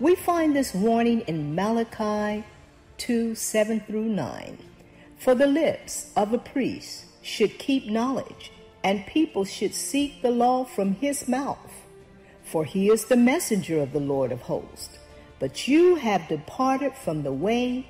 We 0.00 0.16
find 0.16 0.56
this 0.56 0.74
warning 0.74 1.20
in 1.28 1.54
Malachi 1.54 2.44
2 2.96 3.36
7 3.36 3.80
through 3.86 4.08
9. 4.08 4.58
For 5.16 5.36
the 5.36 5.46
lips 5.46 6.10
of 6.16 6.32
a 6.32 6.38
priest 6.38 7.04
should 7.22 7.60
keep 7.60 7.86
knowledge, 7.86 8.50
and 8.82 9.06
people 9.06 9.44
should 9.44 9.74
seek 9.74 10.20
the 10.20 10.32
law 10.32 10.64
from 10.64 10.94
his 10.96 11.28
mouth. 11.28 11.84
For 12.42 12.64
he 12.64 12.90
is 12.90 13.04
the 13.04 13.16
messenger 13.16 13.78
of 13.78 13.92
the 13.92 14.00
Lord 14.00 14.32
of 14.32 14.42
hosts. 14.42 14.97
But 15.38 15.68
you 15.68 15.94
have 15.96 16.28
departed 16.28 16.94
from 16.94 17.22
the 17.22 17.32
way, 17.32 17.86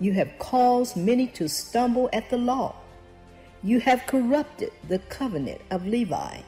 you 0.00 0.12
have 0.14 0.38
caused 0.38 0.96
many 0.96 1.28
to 1.28 1.48
stumble 1.48 2.08
at 2.12 2.28
the 2.30 2.38
law. 2.38 2.74
You 3.62 3.80
have 3.80 4.06
corrupted 4.06 4.72
the 4.88 4.98
covenant 4.98 5.60
of 5.70 5.86
Levi, 5.86 6.40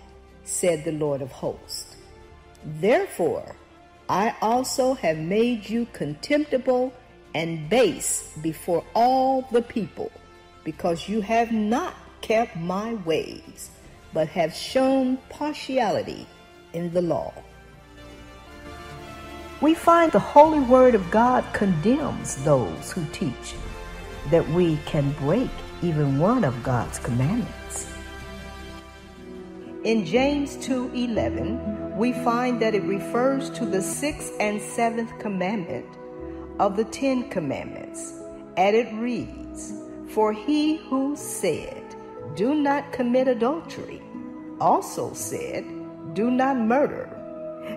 said 0.44 0.84
the 0.84 0.92
Lord 0.92 1.22
of 1.22 1.30
hosts. 1.30 1.96
Therefore, 2.64 3.54
I 4.08 4.34
also 4.42 4.94
have 4.94 5.18
made 5.18 5.68
you 5.68 5.86
contemptible 5.92 6.92
and 7.34 7.68
base 7.70 8.36
before 8.42 8.84
all 8.94 9.42
the 9.52 9.62
people, 9.62 10.10
because 10.64 11.08
you 11.08 11.20
have 11.20 11.52
not 11.52 11.94
kept 12.20 12.56
my 12.56 12.94
ways, 12.94 13.70
but 14.12 14.28
have 14.28 14.52
shown 14.52 15.16
partiality 15.28 16.26
in 16.72 16.92
the 16.92 17.02
law 17.02 17.32
we 19.60 19.74
find 19.74 20.10
the 20.10 20.18
holy 20.18 20.60
word 20.60 20.94
of 20.94 21.10
God 21.10 21.44
condemns 21.52 22.42
those 22.44 22.92
who 22.92 23.04
teach 23.12 23.54
that 24.30 24.48
we 24.50 24.78
can 24.86 25.12
break 25.12 25.50
even 25.82 26.18
one 26.18 26.44
of 26.44 26.62
God's 26.62 26.98
commandments. 26.98 27.92
In 29.84 30.04
James 30.04 30.56
2:11, 30.56 31.96
we 31.96 32.12
find 32.24 32.60
that 32.60 32.74
it 32.74 32.82
refers 32.84 33.50
to 33.50 33.66
the 33.66 33.82
6th 33.82 34.32
and 34.40 34.60
7th 34.60 35.18
commandment 35.18 35.86
of 36.58 36.76
the 36.76 36.84
10 36.84 37.28
commandments, 37.28 38.14
and 38.56 38.74
it 38.74 38.92
reads, 38.94 39.72
"For 40.08 40.32
he 40.32 40.76
who 40.88 41.16
said, 41.16 41.82
do 42.34 42.54
not 42.54 42.92
commit 42.92 43.28
adultery, 43.28 44.02
also 44.60 45.12
said, 45.12 45.64
do 46.14 46.30
not 46.30 46.56
murder." 46.58 47.08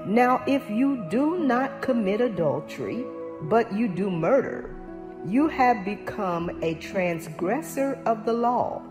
Now, 0.06 0.44
if 0.48 0.70
you 0.70 1.06
do 1.10 1.40
not 1.40 1.82
commit 1.82 2.22
adultery, 2.22 3.06
but 3.44 3.74
you 3.74 3.88
do 3.88 4.10
murder, 4.10 4.70
you 5.26 5.48
have 5.48 5.86
become 5.86 6.50
a 6.62 6.76
transgressor 6.76 8.00
of 8.06 8.26
the 8.26 8.34
law. 8.34 8.82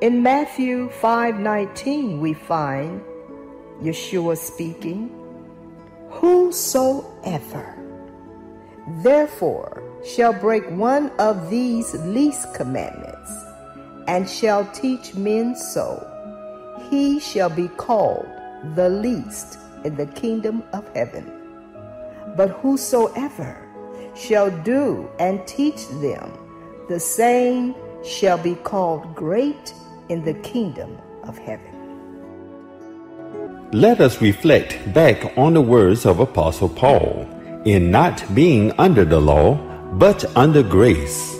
In 0.00 0.22
Matthew 0.22 0.88
5:19 1.00 2.20
we 2.20 2.32
find 2.32 3.02
Yeshua 3.82 4.36
speaking, 4.36 5.10
Whosoever 6.10 7.76
therefore 9.02 9.82
shall 10.04 10.32
break 10.32 10.64
one 10.70 11.10
of 11.18 11.50
these 11.50 11.94
least 12.04 12.54
commandments 12.54 13.30
and 14.08 14.28
shall 14.28 14.64
teach 14.72 15.14
men 15.14 15.54
so, 15.54 16.06
he 16.90 17.20
shall 17.20 17.50
be 17.50 17.68
called 17.68 18.26
the 18.74 18.88
least 18.88 19.58
in 19.84 19.96
the 19.96 20.06
kingdom 20.06 20.62
of 20.72 20.88
heaven. 20.94 21.30
But 22.36 22.50
whosoever 22.50 23.66
shall 24.14 24.50
do 24.62 25.08
and 25.18 25.46
teach 25.46 25.88
them, 26.00 26.32
the 26.88 27.00
same 27.00 27.74
shall 28.04 28.38
be 28.38 28.54
called 28.56 29.14
great 29.14 29.74
in 30.08 30.24
the 30.24 30.34
kingdom 30.34 30.98
of 31.24 31.38
heaven. 31.38 31.70
Let 33.72 34.00
us 34.00 34.20
reflect 34.20 34.92
back 34.92 35.38
on 35.38 35.54
the 35.54 35.60
words 35.60 36.04
of 36.04 36.18
Apostle 36.18 36.68
Paul 36.68 37.28
in 37.64 37.90
not 37.90 38.24
being 38.34 38.72
under 38.78 39.04
the 39.04 39.20
law, 39.20 39.54
but 39.92 40.24
under 40.36 40.62
grace. 40.62 41.39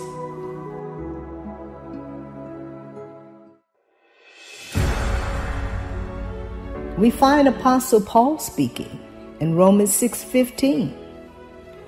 We 7.01 7.09
find 7.09 7.48
Apostle 7.48 8.03
Paul 8.03 8.38
speaking 8.38 9.01
in 9.40 9.57
Romans 9.57 9.90
6:15. 9.96 10.92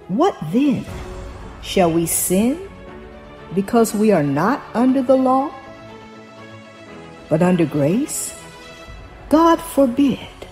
What 0.09 0.35
then? 0.53 0.87
Shall 1.61 1.93
we 1.93 2.07
sin 2.07 2.57
because 3.55 3.93
we 3.93 4.11
are 4.11 4.23
not 4.23 4.63
under 4.73 5.03
the 5.03 5.15
law, 5.15 5.51
but 7.29 7.43
under 7.43 7.67
grace? 7.67 8.33
God 9.29 9.61
forbid. 9.61 10.49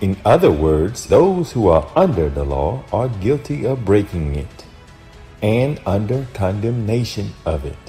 In 0.00 0.16
other 0.24 0.52
words, 0.52 1.06
those 1.06 1.50
who 1.50 1.66
are 1.66 1.90
under 1.96 2.30
the 2.30 2.44
law 2.44 2.84
are 2.92 3.08
guilty 3.08 3.66
of 3.66 3.84
breaking 3.84 4.36
it 4.36 4.64
and 5.42 5.80
under 5.86 6.26
condemnation 6.34 7.34
of 7.44 7.64
it. 7.64 7.87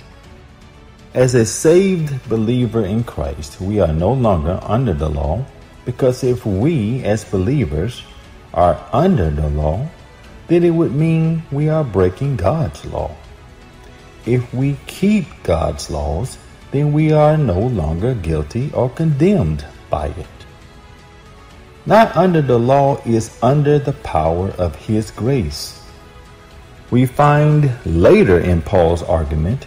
As 1.15 1.33
a 1.33 1.43
saved 1.43 2.29
believer 2.29 2.85
in 2.85 3.03
Christ, 3.03 3.59
we 3.59 3.79
are 3.79 3.91
no 3.91 4.13
longer 4.13 4.59
under 4.61 4.93
the 4.93 5.09
law 5.09 5.43
because 5.83 6.23
if 6.23 6.45
we, 6.45 7.03
as 7.03 7.25
believers, 7.25 8.03
are 8.53 8.77
under 8.93 9.31
the 9.31 9.49
law, 9.49 9.89
then 10.49 10.63
it 10.63 10.69
would 10.69 10.93
mean 10.93 11.41
we 11.51 11.67
are 11.67 11.83
breaking 11.83 12.35
God's 12.35 12.85
law. 12.85 13.15
If 14.27 14.53
we 14.53 14.77
keep 14.85 15.25
God's 15.41 15.89
laws, 15.89 16.37
then 16.69 16.93
we 16.93 17.11
are 17.11 17.37
no 17.37 17.59
longer 17.59 18.13
guilty 18.13 18.69
or 18.71 18.91
condemned 18.91 19.65
by 19.89 20.09
it. 20.09 20.39
Not 21.87 22.15
under 22.15 22.43
the 22.43 22.59
law 22.59 23.01
is 23.03 23.35
under 23.41 23.79
the 23.79 23.93
power 23.93 24.49
of 24.59 24.75
His 24.75 25.09
grace. 25.09 25.81
We 26.91 27.07
find 27.07 27.73
later 27.83 28.39
in 28.39 28.61
Paul's 28.61 29.01
argument 29.01 29.65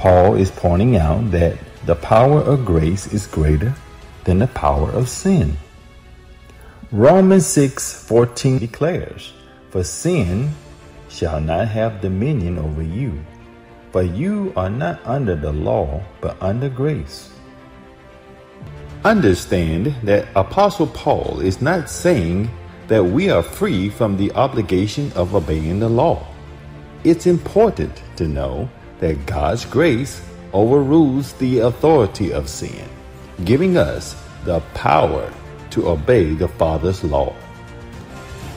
Paul 0.00 0.36
is 0.36 0.50
pointing 0.50 0.96
out 0.96 1.30
that 1.30 1.58
the 1.84 1.94
power 1.94 2.40
of 2.40 2.64
grace 2.64 3.12
is 3.12 3.26
greater 3.26 3.74
than 4.24 4.38
the 4.38 4.46
power 4.46 4.90
of 4.90 5.10
sin. 5.10 5.58
Romans 6.90 7.44
6:14 7.44 8.58
declares, 8.58 9.34
"For 9.68 9.84
sin 9.84 10.54
shall 11.10 11.38
not 11.38 11.68
have 11.68 12.00
dominion 12.00 12.56
over 12.56 12.82
you, 12.82 13.12
for 13.92 14.02
you 14.02 14.54
are 14.56 14.70
not 14.70 15.00
under 15.04 15.36
the 15.36 15.52
law, 15.52 16.00
but 16.22 16.34
under 16.40 16.70
grace." 16.70 17.28
Understand 19.04 19.94
that 20.04 20.28
Apostle 20.34 20.86
Paul 20.86 21.40
is 21.42 21.60
not 21.60 21.90
saying 21.90 22.48
that 22.88 23.04
we 23.04 23.28
are 23.28 23.42
free 23.42 23.90
from 23.90 24.16
the 24.16 24.32
obligation 24.32 25.12
of 25.14 25.34
obeying 25.34 25.78
the 25.78 25.90
law. 25.90 26.24
It's 27.04 27.26
important 27.26 28.00
to 28.16 28.26
know 28.26 28.70
that 29.00 29.26
God's 29.26 29.64
grace 29.64 30.22
overrules 30.52 31.32
the 31.34 31.60
authority 31.60 32.32
of 32.32 32.48
sin, 32.48 32.88
giving 33.44 33.76
us 33.76 34.14
the 34.44 34.60
power 34.74 35.32
to 35.70 35.88
obey 35.88 36.34
the 36.34 36.48
Father's 36.48 37.02
law. 37.02 37.34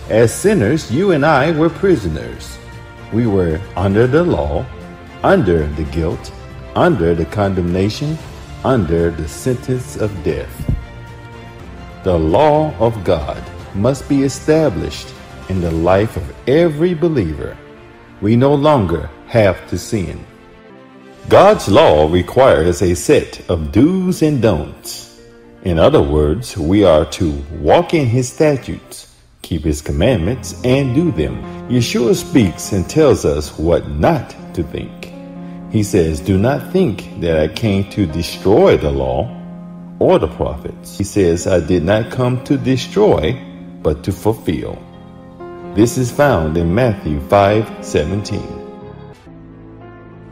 As 0.10 0.34
sinners, 0.34 0.92
you 0.92 1.12
and 1.12 1.26
I 1.26 1.52
were 1.52 1.70
prisoners. 1.70 2.58
We 3.14 3.26
were 3.26 3.62
under 3.76 4.06
the 4.06 4.24
law, 4.24 4.66
under 5.24 5.68
the 5.68 5.86
guilt, 5.86 6.32
under 6.76 7.16
the 7.16 7.26
condemnation, 7.26 8.18
under 8.64 9.12
the 9.12 9.28
sentence 9.28 9.96
of 9.96 10.12
death. 10.24 10.52
The 12.04 12.18
law 12.18 12.76
of 12.80 13.04
God 13.04 13.42
must 13.76 14.10
be 14.10 14.24
established 14.24 15.08
in 15.48 15.62
the 15.62 15.72
life 15.72 16.18
of 16.18 16.36
every 16.50 16.94
believer. 16.94 17.58
We 18.22 18.36
no 18.36 18.54
longer 18.54 19.10
have 19.28 19.68
to 19.70 19.78
sin. 19.78 20.26
God's 21.30 21.70
law 21.70 22.12
requires 22.12 22.82
a 22.82 22.96
set 22.96 23.50
of 23.50 23.72
do's 23.72 24.22
and 24.22 24.42
don'ts. 24.42 25.22
In 25.64 25.80
other 25.80 26.02
words, 26.02 26.58
we 26.58 26.84
are 26.84 27.06
to 27.12 27.32
walk 27.62 27.94
in 27.94 28.08
His 28.08 28.32
statutes, 28.32 29.16
keep 29.42 29.64
His 29.64 29.82
commandments, 29.82 30.54
and 30.66 30.94
do 30.94 31.12
them. 31.12 31.42
Yeshua 31.70 32.14
speaks 32.16 32.74
and 32.74 32.90
tells 32.90 33.24
us 33.24 33.58
what 33.58 33.90
not 33.90 34.36
to 34.54 34.64
think. 34.64 35.14
He 35.72 35.82
says, 35.82 36.20
Do 36.20 36.38
not 36.38 36.74
think 36.74 37.22
that 37.22 37.40
I 37.40 37.48
came 37.48 37.90
to 37.92 38.06
destroy 38.06 38.76
the 38.76 38.92
law 38.92 39.32
or 40.00 40.20
the 40.20 40.28
prophets. 40.28 40.98
He 40.98 41.06
says, 41.06 41.48
I 41.48 41.62
did 41.62 41.84
not 41.84 42.12
come 42.12 42.44
to 42.44 42.58
destroy, 42.58 43.42
but 43.82 44.04
to 44.04 44.12
fulfill. 44.12 44.78
This 45.74 45.98
is 45.98 46.12
found 46.12 46.58
in 46.58 46.76
Matthew 46.76 47.22
5 47.22 47.84
17. 47.84 48.63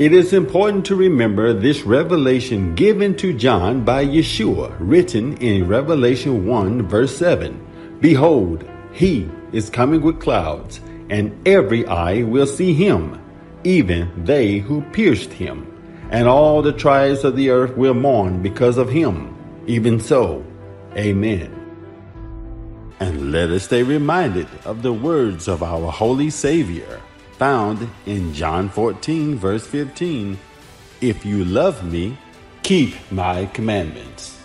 It 0.01 0.13
is 0.13 0.33
important 0.33 0.87
to 0.87 0.95
remember 0.95 1.53
this 1.53 1.83
revelation 1.83 2.73
given 2.73 3.15
to 3.17 3.37
John 3.37 3.85
by 3.85 4.03
Yeshua, 4.03 4.75
written 4.79 5.37
in 5.37 5.67
Revelation 5.67 6.47
1, 6.47 6.87
verse 6.87 7.15
7. 7.15 7.99
Behold, 7.99 8.67
he 8.93 9.29
is 9.51 9.69
coming 9.69 10.01
with 10.01 10.19
clouds, 10.19 10.81
and 11.11 11.47
every 11.47 11.85
eye 11.85 12.23
will 12.23 12.47
see 12.47 12.73
him, 12.73 13.21
even 13.63 14.25
they 14.25 14.57
who 14.57 14.81
pierced 14.89 15.31
him, 15.31 15.71
and 16.09 16.27
all 16.27 16.63
the 16.63 16.73
tribes 16.73 17.23
of 17.23 17.35
the 17.35 17.51
earth 17.51 17.77
will 17.77 17.93
mourn 17.93 18.41
because 18.41 18.79
of 18.79 18.89
him. 18.89 19.37
Even 19.67 19.99
so, 19.99 20.43
amen. 20.97 21.55
And 22.99 23.31
let 23.31 23.51
us 23.51 23.65
stay 23.65 23.83
reminded 23.83 24.47
of 24.65 24.81
the 24.81 24.93
words 24.93 25.47
of 25.47 25.61
our 25.61 25.91
holy 25.91 26.31
Savior 26.31 26.99
found 27.41 27.89
in 28.05 28.31
John 28.35 28.69
14, 28.69 29.33
verse 29.33 29.65
15 29.65 30.37
If 31.01 31.25
you 31.25 31.43
love 31.43 31.83
me, 31.83 32.15
keep 32.61 32.93
my 33.11 33.47
commandments. 33.47 34.40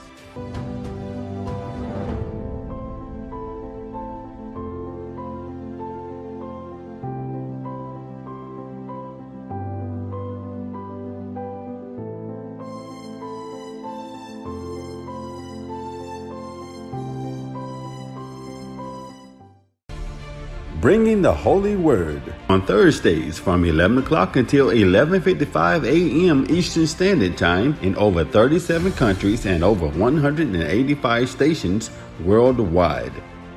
Bringing 20.86 21.20
the 21.20 21.34
Holy 21.34 21.74
Word 21.74 22.22
on 22.48 22.64
Thursdays 22.64 23.40
from 23.40 23.64
11 23.64 23.98
o'clock 23.98 24.36
until 24.36 24.68
11:55 24.68 25.82
a.m. 25.82 26.46
Eastern 26.48 26.86
Standard 26.86 27.36
Time 27.36 27.74
in 27.82 27.96
over 27.96 28.24
37 28.24 28.92
countries 28.92 29.46
and 29.46 29.64
over 29.64 29.88
185 29.88 31.28
stations 31.28 31.90
worldwide. 32.24 33.10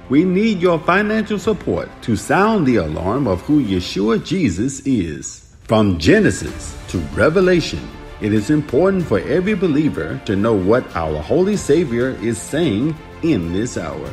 We 0.09 0.23
need 0.23 0.59
your 0.59 0.79
financial 0.79 1.37
support 1.37 1.87
to 2.01 2.15
sound 2.15 2.65
the 2.65 2.77
alarm 2.77 3.27
of 3.27 3.41
who 3.41 3.61
Yeshua 3.61 4.25
Jesus 4.25 4.79
is. 4.87 5.53
From 5.69 5.99
Genesis 5.99 6.73
to 6.87 6.97
Revelation, 7.13 7.85
it 8.21 8.33
is 8.33 8.49
important 8.49 9.05
for 9.05 9.19
every 9.19 9.53
believer 9.53 10.19
to 10.25 10.35
know 10.35 10.55
what 10.55 10.83
our 10.95 11.21
Holy 11.21 11.57
Savior 11.57 12.17
is 12.25 12.41
saying 12.41 12.97
in 13.21 13.53
this 13.53 13.77
hour. 13.77 14.09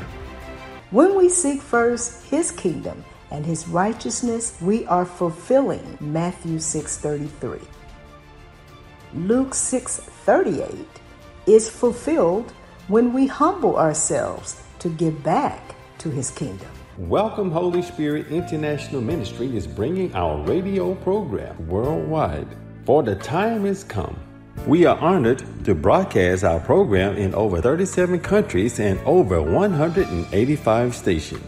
When 0.93 1.17
we 1.17 1.29
seek 1.29 1.61
first 1.63 2.25
his 2.27 2.53
kingdom 2.53 3.05
and 3.33 3.45
his 3.45 3.67
righteousness, 3.67 4.57
we 4.61 4.87
are 4.87 5.05
fulfilling 5.05 5.99
Matthew 6.01 6.61
6:33. 6.61 7.59
Luke 9.13 9.53
6:38 9.53 10.87
is 11.45 11.69
fulfilled 11.69 12.53
when 12.87 13.13
we 13.13 13.27
humble 13.27 13.77
ourselves 13.77 14.63
to 14.79 14.89
give 14.89 15.25
back 15.25 15.75
to 15.99 16.09
his 16.09 16.31
kingdom. 16.31 16.71
Welcome 16.97 17.51
Holy 17.51 17.83
Spirit 17.83 18.29
International 18.29 19.01
Ministry 19.01 19.57
is 19.57 19.67
bringing 19.67 20.15
our 20.15 20.41
radio 20.45 20.95
program 20.95 21.67
worldwide. 21.67 22.47
For 22.85 23.03
the 23.03 23.17
time 23.17 23.65
has 23.65 23.83
come 23.83 24.17
we 24.65 24.85
are 24.85 24.97
honored 24.99 25.45
to 25.65 25.75
broadcast 25.75 26.45
our 26.45 26.61
program 26.61 27.17
in 27.17 27.35
over 27.35 27.61
37 27.61 28.21
countries 28.21 28.81
and 28.81 28.99
over 29.01 29.43
185 29.43 30.95
stations. 30.95 31.45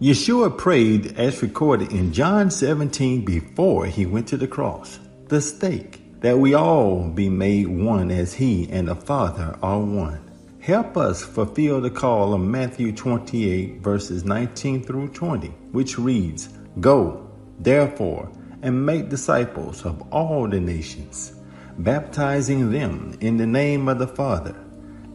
Yeshua 0.00 0.56
prayed 0.56 1.18
as 1.18 1.42
recorded 1.42 1.92
in 1.92 2.12
John 2.12 2.50
17 2.50 3.24
before 3.24 3.86
he 3.86 4.06
went 4.06 4.28
to 4.28 4.36
the 4.36 4.48
cross, 4.48 4.98
the 5.28 5.40
stake, 5.40 6.20
that 6.20 6.38
we 6.38 6.54
all 6.54 7.08
be 7.08 7.28
made 7.28 7.68
one 7.68 8.10
as 8.10 8.32
he 8.32 8.68
and 8.70 8.88
the 8.88 8.94
Father 8.94 9.58
are 9.62 9.80
one. 9.80 10.30
Help 10.60 10.96
us 10.96 11.22
fulfill 11.22 11.80
the 11.80 11.90
call 11.90 12.34
of 12.34 12.40
Matthew 12.40 12.92
28, 12.92 13.80
verses 13.80 14.24
19 14.24 14.84
through 14.84 15.08
20, 15.08 15.48
which 15.72 15.98
reads, 15.98 16.48
Go, 16.80 17.30
therefore, 17.58 18.30
and 18.62 18.86
make 18.86 19.08
disciples 19.08 19.84
of 19.84 20.02
all 20.12 20.48
the 20.48 20.60
nations 20.60 21.34
baptizing 21.82 22.70
them 22.70 23.16
in 23.20 23.36
the 23.36 23.46
name 23.46 23.88
of 23.88 23.98
the 23.98 24.06
Father, 24.06 24.54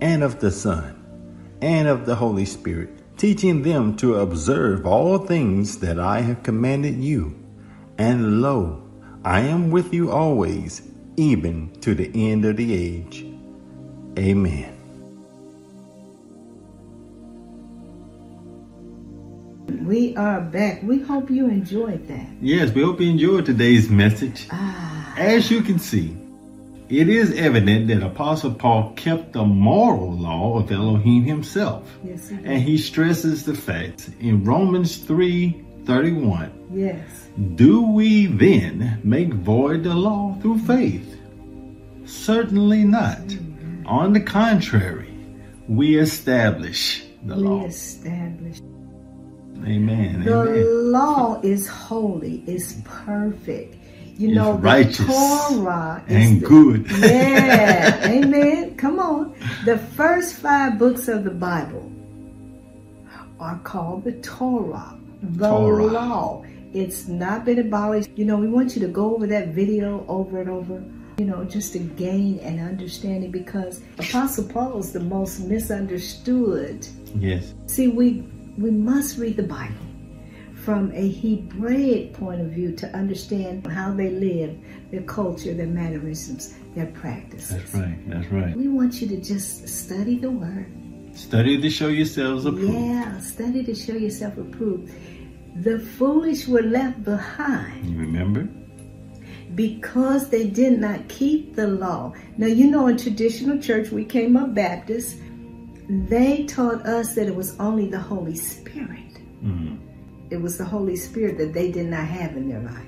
and 0.02 0.24
of 0.24 0.40
the 0.40 0.52
Son, 0.52 1.02
and 1.62 1.88
of 1.88 2.06
the 2.06 2.16
Holy 2.16 2.46
Spirit, 2.46 3.18
teaching 3.18 3.62
them 3.62 3.96
to 3.98 4.16
observe 4.16 4.86
all 4.86 5.20
things 5.20 5.80
that 5.80 6.00
I 6.00 6.22
have 6.22 6.44
commanded 6.44 6.96
you. 6.96 7.40
And 7.98 8.42
lo, 8.42 8.84
I 9.24 9.42
am 9.42 9.72
with 9.72 9.94
you 9.94 10.12
always, 10.12 10.82
even 11.18 11.72
to 11.82 11.96
the 11.96 12.12
end 12.14 12.46
of 12.46 12.58
the 12.58 12.74
age. 12.74 13.26
Amen. 14.18 14.75
We 19.86 20.16
are 20.16 20.42
back. 20.42 20.82
We 20.82 21.00
hope 21.00 21.30
you 21.30 21.48
enjoyed 21.48 22.08
that. 22.08 22.26
Yes, 22.42 22.72
we 22.72 22.82
hope 22.82 23.00
you 23.00 23.08
enjoyed 23.08 23.46
today's 23.46 23.88
message. 23.88 24.48
Ah. 24.50 25.14
As 25.16 25.52
you 25.52 25.62
can 25.62 25.78
see, 25.78 26.18
it 26.90 27.08
is 27.08 27.32
evident 27.34 27.90
that 27.90 28.02
Apostle 28.02 28.56
Paul 28.56 28.94
kept 28.96 29.34
the 29.34 29.46
moral 29.46 30.12
law 30.12 30.58
of 30.58 30.72
Elohim 30.72 31.24
himself. 31.24 31.88
Yes, 32.04 32.30
he 32.30 32.36
and 32.36 32.64
he 32.64 32.80
stresses 32.80 33.46
the 33.46 33.54
fact 33.54 34.10
in 34.20 34.44
Romans 34.44 34.98
3 34.98 35.64
31. 35.86 36.52
Yes. 36.74 37.28
Do 37.54 37.84
we 37.84 38.26
then 38.26 39.00
make 39.04 39.34
void 39.34 39.84
the 39.84 39.94
law 39.94 40.36
through 40.42 40.60
faith? 40.60 41.20
Certainly 42.06 42.86
not. 42.86 43.20
Mm-hmm. 43.20 43.86
On 43.86 44.14
the 44.14 44.22
contrary, 44.22 45.14
we 45.68 46.00
establish 46.00 47.06
the 47.24 47.36
we 47.36 47.44
law. 47.44 47.60
We 47.60 47.66
establish. 47.66 48.62
Amen. 49.64 50.24
The 50.24 50.42
Amen. 50.42 50.92
law 50.92 51.40
is 51.42 51.68
holy, 51.68 52.44
is 52.48 52.82
perfect 52.84 53.76
you 54.18 54.30
it's 54.30 54.36
know, 54.36 54.54
righteous 54.54 54.98
the 55.00 55.06
Torah 55.06 56.04
and 56.08 56.42
the, 56.42 56.46
good. 56.46 56.92
yeah, 57.00 58.08
amen. 58.08 58.76
Come 58.78 59.00
on. 59.00 59.36
The 59.66 59.78
first 59.78 60.36
five 60.36 60.80
books 60.80 61.08
of 61.08 61.24
the 61.24 61.32
Bible 61.32 61.92
are 63.40 63.60
called 63.60 64.06
the 64.06 64.14
Torah, 64.14 64.98
the 65.22 65.50
Torah. 65.50 65.86
law. 65.86 66.46
It's 66.74 67.08
not 67.08 67.46
been 67.46 67.60
abolished. 67.60 68.10
You 68.16 68.26
know, 68.26 68.38
we 68.38 68.48
want 68.48 68.76
you 68.76 68.82
to 68.82 68.88
go 68.88 69.16
over 69.16 69.28
that 69.28 69.50
video 69.50 70.06
over 70.08 70.40
and 70.40 70.50
over, 70.50 70.82
you 71.18 71.26
know, 71.26 71.44
just 71.44 71.74
to 71.74 71.80
gain 71.80 72.40
an 72.40 72.60
understanding 72.60 73.32
because 73.32 73.82
Apostle 74.00 74.46
Paul 74.46 74.80
is 74.80 74.94
the 74.94 75.00
most 75.02 75.42
misunderstood. 75.42 76.88
Yes. 77.16 77.54
See, 77.68 77.90
we 77.90 78.24
we 78.58 78.72
must 78.72 79.18
read 79.18 79.38
the 79.38 79.44
Bible 79.44 79.76
from 80.64 80.92
a 80.94 81.12
Hebraic 81.12 82.14
point 82.14 82.42
of 82.42 82.48
view 82.48 82.72
to 82.78 82.88
understand 82.96 83.68
how 83.68 83.94
they 83.94 84.10
live, 84.10 84.58
their 84.92 85.04
culture, 85.04 85.54
their 85.54 85.68
mannerisms, 85.68 86.56
their 86.74 86.88
practices. 86.88 87.50
That's 87.50 87.74
right. 87.76 88.10
That's 88.10 88.28
right. 88.28 88.56
We 88.56 88.68
want 88.68 89.02
you 89.02 89.08
to 89.10 89.18
just 89.18 89.68
study 89.68 90.18
the 90.18 90.32
word. 90.32 90.72
Study 91.14 91.62
to 91.62 91.70
show 91.70 91.88
yourselves 91.88 92.46
approved. 92.46 92.74
Yeah, 92.74 93.20
study 93.20 93.64
to 93.64 93.76
show 93.76 93.94
yourself 93.94 94.38
approved. 94.38 94.92
The 95.58 95.80
foolish 95.80 96.48
were 96.48 96.64
left 96.64 97.04
behind. 97.04 97.86
You 97.86 97.98
remember? 97.98 98.50
Because 99.54 100.30
they 100.30 100.48
did 100.48 100.82
not 100.82 101.08
keep 101.08 101.56
the 101.56 101.68
law. 101.68 102.14
Now, 102.38 102.48
you 102.48 102.70
know, 102.70 102.88
in 102.88 102.98
traditional 102.98 103.60
church, 103.60 103.92
we 103.92 104.04
came 104.04 104.36
up 104.36 104.54
Baptist. 104.54 105.18
They 105.88 106.46
taught 106.46 106.86
us 106.86 107.16
that 107.16 107.28
it 107.28 107.36
was 107.36 107.60
only 107.60 107.88
the 107.88 108.00
Holy 108.00 108.36
Spirit. 108.36 109.14
Mm-hmm 109.44 109.86
it 110.30 110.42
was 110.42 110.58
the 110.58 110.66
Holy 110.66 110.96
Spirit 110.96 111.38
that 111.38 111.54
they 111.54 111.72
did 111.72 111.88
not 111.88 112.08
have 112.08 112.36
in 112.36 112.50
their 112.50 112.62
life. 112.62 112.86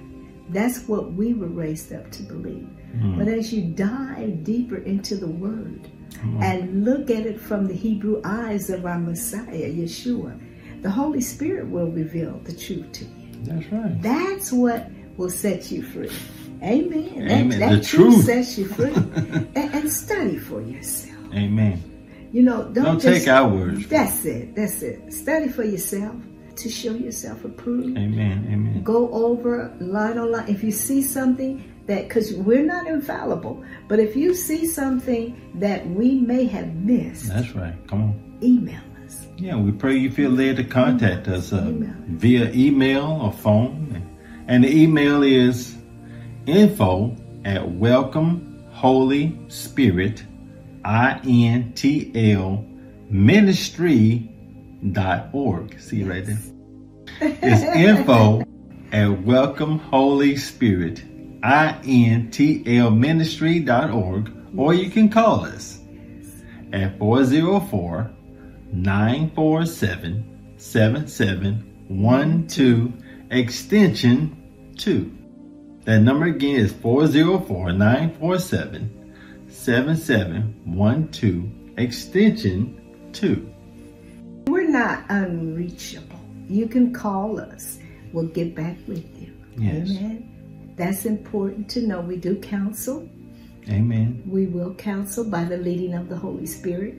That's 0.50 0.88
what 0.88 1.14
we 1.14 1.34
were 1.34 1.48
raised 1.48 1.94
up 1.94 2.12
to 2.12 2.24
believe. 2.24 2.68
Mm. 2.96 3.18
But 3.18 3.28
as 3.28 3.54
you 3.54 3.64
dive 3.64 4.44
deeper 4.44 4.78
into 4.78 5.16
the 5.16 5.28
Word 5.28 5.88
mm. 6.14 6.44
and 6.44 6.86
look 6.86 7.10
at 7.10 7.26
it 7.26 7.40
from 7.40 7.68
the 7.68 7.74
Hebrew 7.74 8.22
eyes 8.24 8.70
of 8.70 8.86
our 8.86 8.98
Messiah, 8.98 9.70
Yeshua, 9.70 10.40
the 10.82 10.90
Holy 10.90 11.22
Spirit 11.22 11.68
will 11.68 11.92
reveal 11.92 12.40
the 12.44 12.54
truth 12.54 12.92
to 12.94 13.06
you. 13.06 13.44
That's 13.44 13.72
right. 13.72 14.02
That's 14.02 14.52
what 14.52 14.90
will 15.18 15.30
set 15.30 15.70
you 15.70 15.84
free. 15.84 16.12
Amen. 16.64 17.30
Amen. 17.30 17.50
That, 17.50 17.60
that 17.60 17.80
The 17.80 17.84
truth 17.84 18.14
truth. 18.14 18.26
sets 18.26 18.58
you 18.58 18.68
free. 18.68 18.94
and, 19.56 19.56
and 19.56 19.92
study 19.92 20.38
for 20.38 20.62
yourself. 20.62 21.18
Amen. 21.34 21.97
You 22.32 22.44
know, 22.44 22.64
don't, 22.66 22.84
Don't 22.84 23.00
just, 23.02 23.20
take 23.20 23.28
our 23.28 23.48
words. 23.48 23.88
That's 23.88 24.26
it. 24.26 24.56
That's 24.56 24.82
it. 24.82 25.14
Study 25.14 25.48
for 25.50 25.64
yourself 25.64 26.16
to 26.58 26.70
show 26.70 26.94
yourself 26.94 27.46
approved. 27.46 27.98
Amen. 27.98 28.48
Amen. 28.52 28.84
Go 28.84 29.10
over 29.12 29.74
line 29.80 30.18
on 30.18 30.32
line. 30.32 30.50
If 30.50 30.64
you 30.64 30.72
see 30.72 31.02
something 31.02 31.64
that, 31.86 32.08
because 32.08 32.34
we're 32.34 32.66
not 32.66 32.88
infallible, 32.88 33.64
but 33.88 34.00
if 34.00 34.16
you 34.16 34.34
see 34.34 34.66
something 34.68 35.40
that 35.56 35.88
we 35.88 36.16
may 36.20 36.46
have 36.46 36.74
missed, 36.76 37.28
That's 37.30 37.56
right. 37.56 37.76
Come 37.88 38.04
on. 38.04 38.38
email 38.44 38.82
us. 39.06 39.28
Yeah, 39.38 39.56
we 39.56 39.72
pray 39.72 39.96
you 39.96 40.12
feel 40.12 40.32
led 40.32 40.58
to 40.58 40.64
contact 40.64 41.28
us 41.28 41.54
uh, 41.54 41.64
Email. 41.68 41.94
via 42.08 42.52
email 42.52 43.20
or 43.22 43.32
phone. 43.32 44.04
And 44.48 44.64
the 44.64 44.76
email 44.76 45.24
is 45.24 45.76
info 46.46 47.16
at 47.46 47.70
welcome 47.72 48.66
holy 48.72 49.38
spirit 49.48 50.24
I-N-T-L 50.88 52.66
ministry 53.10 54.32
dot 54.94 55.30
org. 55.34 55.78
See 55.82 56.04
right 56.04 56.26
there? 56.26 56.40
It's 57.20 57.64
info 57.76 58.44
at 58.94 59.22
welcome 59.24 59.80
holy 59.80 60.38
spirit 60.38 61.04
I-N-T-L 61.44 62.92
ministry 62.92 63.60
dot 63.60 63.90
org 63.90 64.32
or 64.56 64.74
you 64.74 64.90
can 64.90 65.10
call 65.10 65.44
us 65.44 65.80
at 66.72 66.98
404 66.98 68.10
947 68.72 70.54
7712 70.56 72.94
extension 73.32 74.74
2. 74.78 75.18
That 75.84 76.00
number 76.00 76.28
again 76.28 76.56
is 76.56 76.72
404 76.72 77.74
947 77.74 78.97
7712 79.68 81.78
extension 81.78 82.80
2. 83.12 83.54
We're 84.48 84.70
not 84.70 85.04
unreachable. 85.10 86.22
You 86.48 86.70
can 86.70 86.94
call 86.94 87.38
us. 87.38 87.78
We'll 88.14 88.28
get 88.28 88.56
back 88.56 88.78
with 88.88 89.04
you. 89.22 89.34
Yes. 89.58 89.90
Amen. 89.90 90.74
That's 90.78 91.06
important 91.06 91.70
to 91.72 91.82
know. 91.82 92.00
We 92.00 92.16
do 92.16 92.38
counsel. 92.38 93.10
Amen. 93.68 94.24
We 94.26 94.46
will 94.46 94.74
counsel 94.74 95.26
by 95.26 95.44
the 95.44 95.58
leading 95.58 95.96
of 95.96 96.08
the 96.08 96.16
Holy 96.16 96.46
Spirit. 96.46 96.94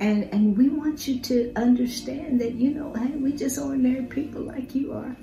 And 0.00 0.24
and 0.34 0.58
we 0.58 0.68
want 0.68 1.06
you 1.06 1.20
to 1.20 1.52
understand 1.54 2.40
that, 2.40 2.54
you 2.54 2.74
know, 2.74 2.92
hey, 2.92 3.12
we 3.18 3.34
just 3.34 3.56
ordinary 3.56 4.06
people 4.06 4.42
like 4.42 4.74
you 4.74 4.94
are. 4.94 5.16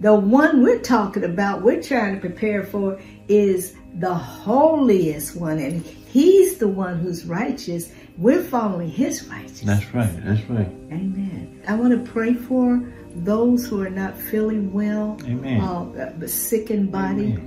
The 0.00 0.14
one 0.14 0.62
we're 0.62 0.80
talking 0.80 1.24
about, 1.24 1.62
we're 1.62 1.82
trying 1.82 2.14
to 2.14 2.20
prepare 2.20 2.62
for, 2.64 3.00
is 3.28 3.74
the 3.94 4.14
holiest 4.14 5.36
one. 5.36 5.58
And 5.58 5.84
he's 5.84 6.58
the 6.58 6.68
one 6.68 6.98
who's 6.98 7.24
righteous. 7.24 7.90
We're 8.18 8.42
following 8.42 8.90
his 8.90 9.26
righteousness. 9.28 9.62
That's 9.62 9.94
right. 9.94 10.24
That's 10.24 10.42
right. 10.50 10.68
Amen. 10.92 11.62
I 11.66 11.74
want 11.74 11.92
to 11.92 12.12
pray 12.12 12.34
for 12.34 12.82
those 13.16 13.66
who 13.66 13.80
are 13.80 13.90
not 13.90 14.18
feeling 14.18 14.72
well, 14.72 15.18
Amen. 15.24 15.60
uh, 15.60 16.26
sick 16.26 16.70
in 16.70 16.90
body, 16.90 17.38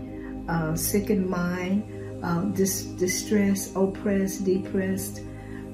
uh, 0.47 0.75
sick 0.75 1.09
in 1.09 1.29
mind, 1.29 1.83
uh, 2.23 2.41
dis- 2.45 2.85
distressed, 2.85 3.75
oppressed, 3.75 4.45
depressed. 4.45 5.21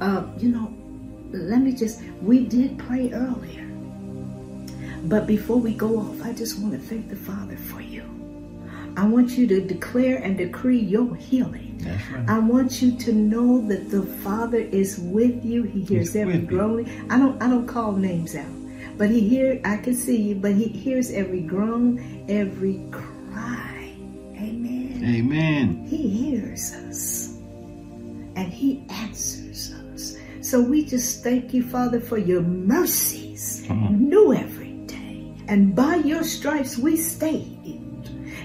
Uh, 0.02 0.26
you 0.38 0.50
know, 0.50 0.74
let 1.32 1.62
me 1.62 1.72
just, 1.72 2.02
we 2.22 2.46
did 2.46 2.78
pray 2.78 3.12
earlier. 3.14 3.63
But 5.04 5.28
before 5.28 5.58
we 5.58 5.74
go 5.74 6.00
off, 6.00 6.22
I 6.24 6.34
just 6.34 6.60
want 6.60 6.74
to 6.74 6.80
thank 6.80 7.10
the 7.10 7.16
Father 7.16 7.58
for 7.58 7.82
you. 7.82 8.04
I 8.96 9.06
want 9.06 9.32
you 9.32 9.48
to 9.48 9.62
declare 9.62 10.18
and 10.18 10.38
decree 10.38 10.80
your 10.80 11.16
healing. 11.16 11.82
Right. 11.84 12.30
I 12.30 12.40
want 12.40 12.82
you 12.82 12.96
to 13.00 13.12
know 13.12 13.68
that 13.68 13.90
the 13.90 14.04
Father 14.24 14.60
is 14.60 15.00
with 15.00 15.44
you. 15.44 15.64
He 15.64 15.82
hears 15.82 16.14
He's 16.14 16.16
every 16.16 16.40
you. 16.40 17.08
I 17.10 17.18
don't 17.18 17.42
I 17.42 17.50
don't 17.50 17.68
call 17.68 17.94
names 17.94 18.36
out. 18.36 18.46
But 18.98 19.10
he 19.10 19.28
hear 19.28 19.60
I 19.66 19.78
can 19.78 19.96
see 19.96 20.18
you, 20.18 20.36
but 20.36 20.54
he 20.54 20.68
hears 20.68 21.12
every 21.12 21.42
groan, 21.42 22.26
every 22.30 22.82
cry. 22.92 23.96
Amen. 24.36 25.04
Amen. 25.04 25.88
He 25.90 26.08
hears 26.10 26.74
us. 26.74 27.30
And 28.36 28.54
he 28.54 28.84
answers 28.90 29.74
us. 29.74 30.18
So 30.42 30.62
we 30.62 30.86
just 30.86 31.24
thank 31.24 31.54
you, 31.54 31.64
Father, 31.64 32.00
for 32.00 32.18
your 32.18 32.42
mercies. 32.42 33.64
Come 33.68 33.84
on. 33.84 34.10
New 34.10 34.34
every. 34.34 34.63
And 35.54 35.76
by 35.76 35.98
your 35.98 36.24
stripes 36.24 36.80
we 36.80 36.98
stay. 36.98 37.46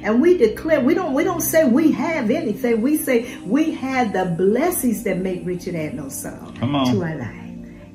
And 0.02 0.20
we 0.20 0.36
declare, 0.36 0.80
we 0.82 0.92
don't 0.92 1.14
we 1.14 1.24
don't 1.24 1.40
say 1.40 1.64
we 1.66 1.90
have 1.92 2.30
anything. 2.30 2.82
We 2.82 2.98
say 2.98 3.34
we 3.38 3.72
have 3.76 4.12
the 4.12 4.26
blessings 4.36 5.04
that 5.04 5.16
make 5.16 5.40
rich 5.46 5.66
and 5.68 5.74
add 5.74 5.94
no 5.94 6.10
sorrow 6.10 6.52
Come 6.58 6.74
on. 6.76 6.92
to 6.92 7.02
our 7.02 7.16
life. 7.16 7.34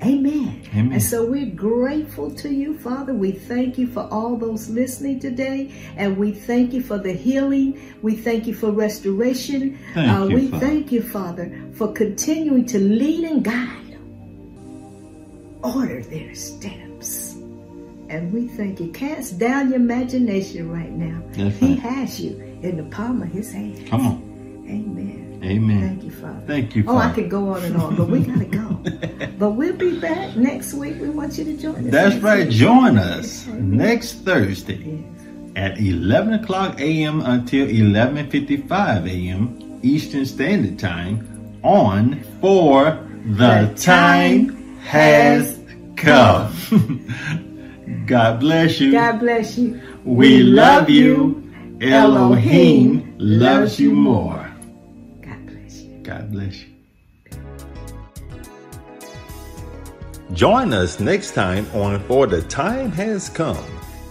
Amen. 0.01 0.63
Amen. 0.73 0.93
And 0.93 1.03
so 1.03 1.27
we're 1.29 1.45
grateful 1.45 2.33
to 2.37 2.49
you, 2.49 2.75
Father. 2.79 3.13
We 3.13 3.33
thank 3.33 3.77
you 3.77 3.85
for 3.85 4.01
all 4.09 4.35
those 4.35 4.67
listening 4.69 5.19
today. 5.19 5.71
And 5.95 6.17
we 6.17 6.31
thank 6.31 6.73
you 6.73 6.81
for 6.81 6.97
the 6.97 7.13
healing. 7.13 7.95
We 8.01 8.15
thank 8.15 8.47
you 8.47 8.55
for 8.55 8.71
restoration. 8.71 9.77
Thank 9.93 10.11
uh, 10.11 10.25
you, 10.25 10.35
we 10.35 10.47
Father. 10.47 10.65
thank 10.65 10.91
you, 10.91 11.03
Father, 11.03 11.69
for 11.75 11.93
continuing 11.93 12.65
to 12.65 12.79
lead 12.79 13.25
and 13.25 13.43
guide. 13.43 13.99
Order 15.61 16.01
their 16.01 16.33
steps. 16.33 16.92
And 18.13 18.31
we 18.31 18.47
thank 18.47 18.79
you. 18.79 18.91
Cast 18.91 19.39
down 19.39 19.69
your 19.69 19.77
imagination 19.77 20.69
right 20.71 20.91
now. 20.91 21.19
That's 21.31 21.57
he 21.57 21.69
right. 21.69 21.79
has 21.79 22.21
you 22.21 22.37
in 22.61 22.77
the 22.77 22.83
palm 22.83 23.23
of 23.23 23.29
his 23.29 23.51
hand. 23.51 23.87
Come 23.87 24.05
on. 24.05 24.65
Amen. 24.69 25.41
Amen. 25.43 25.81
Thank 25.89 26.03
you, 26.03 26.11
Father. 26.11 26.43
Thank 26.45 26.75
you, 26.75 26.83
Oh, 26.87 26.95
I 26.95 27.07
Father. 27.07 27.15
could 27.23 27.31
go 27.31 27.49
on 27.55 27.63
and 27.63 27.75
on, 27.75 27.95
but 27.95 28.07
we 28.09 28.19
gotta 28.21 28.45
go. 28.45 29.27
but 29.39 29.49
we'll 29.51 29.73
be 29.75 29.99
back 29.99 30.35
next 30.37 30.75
week. 30.75 31.01
We 31.01 31.09
want 31.09 31.39
you 31.39 31.43
to 31.45 31.57
join 31.57 31.87
us. 31.87 31.91
That's 31.91 32.15
right. 32.17 32.47
week. 32.47 32.55
Join 32.55 32.99
us 32.99 33.47
Amen. 33.47 33.77
next 33.77 34.13
Thursday 34.19 34.77
Yes. 34.77 35.25
at 35.55 35.79
11 35.79 36.35
o'clock 36.35 36.79
a.m. 36.79 37.21
until 37.21 37.67
11:55 37.67 39.07
a.m. 39.09 39.79
Eastern 39.81 40.25
Standard 40.27 40.77
Time 40.77 41.27
on 41.63 42.21
For 42.39 42.91
the, 43.25 43.67
The 43.67 43.73
Time 43.75 44.47
Time 44.49 44.77
Has 44.81 45.59
Come. 45.95 46.53
God 48.05 48.39
bless 48.39 48.79
you. 48.79 48.91
God 48.91 49.19
bless 49.19 49.57
you. 49.57 49.81
we 50.03 50.43
love 50.43 50.89
you. 50.89 51.39
Elohim 51.81 53.15
loves 53.17 53.79
you 53.79 53.91
more. 53.91 54.49
God 55.21 55.45
bless 55.45 55.81
you. 55.81 55.99
God 56.03 56.31
bless 56.31 56.55
you. 56.61 56.67
Join 60.33 60.73
us 60.73 60.99
next 60.99 61.35
time 61.35 61.67
on 61.73 61.99
For 62.07 62.25
the 62.25 62.41
Time 62.43 62.91
Has 62.93 63.29
Come 63.29 63.63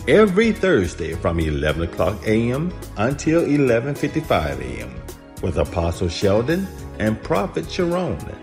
every 0.07 0.53
Thursday 0.53 1.14
from 1.14 1.41
11 1.41 1.83
o'clock 1.83 2.16
a.m. 2.27 2.73
until 2.97 3.43
11.55 3.43 4.61
a.m. 4.61 4.95
with 5.43 5.59
Apostle 5.59 6.09
Sheldon 6.09 6.66
and 6.99 7.20
Prophet 7.23 7.64
Sharone. 7.64 8.37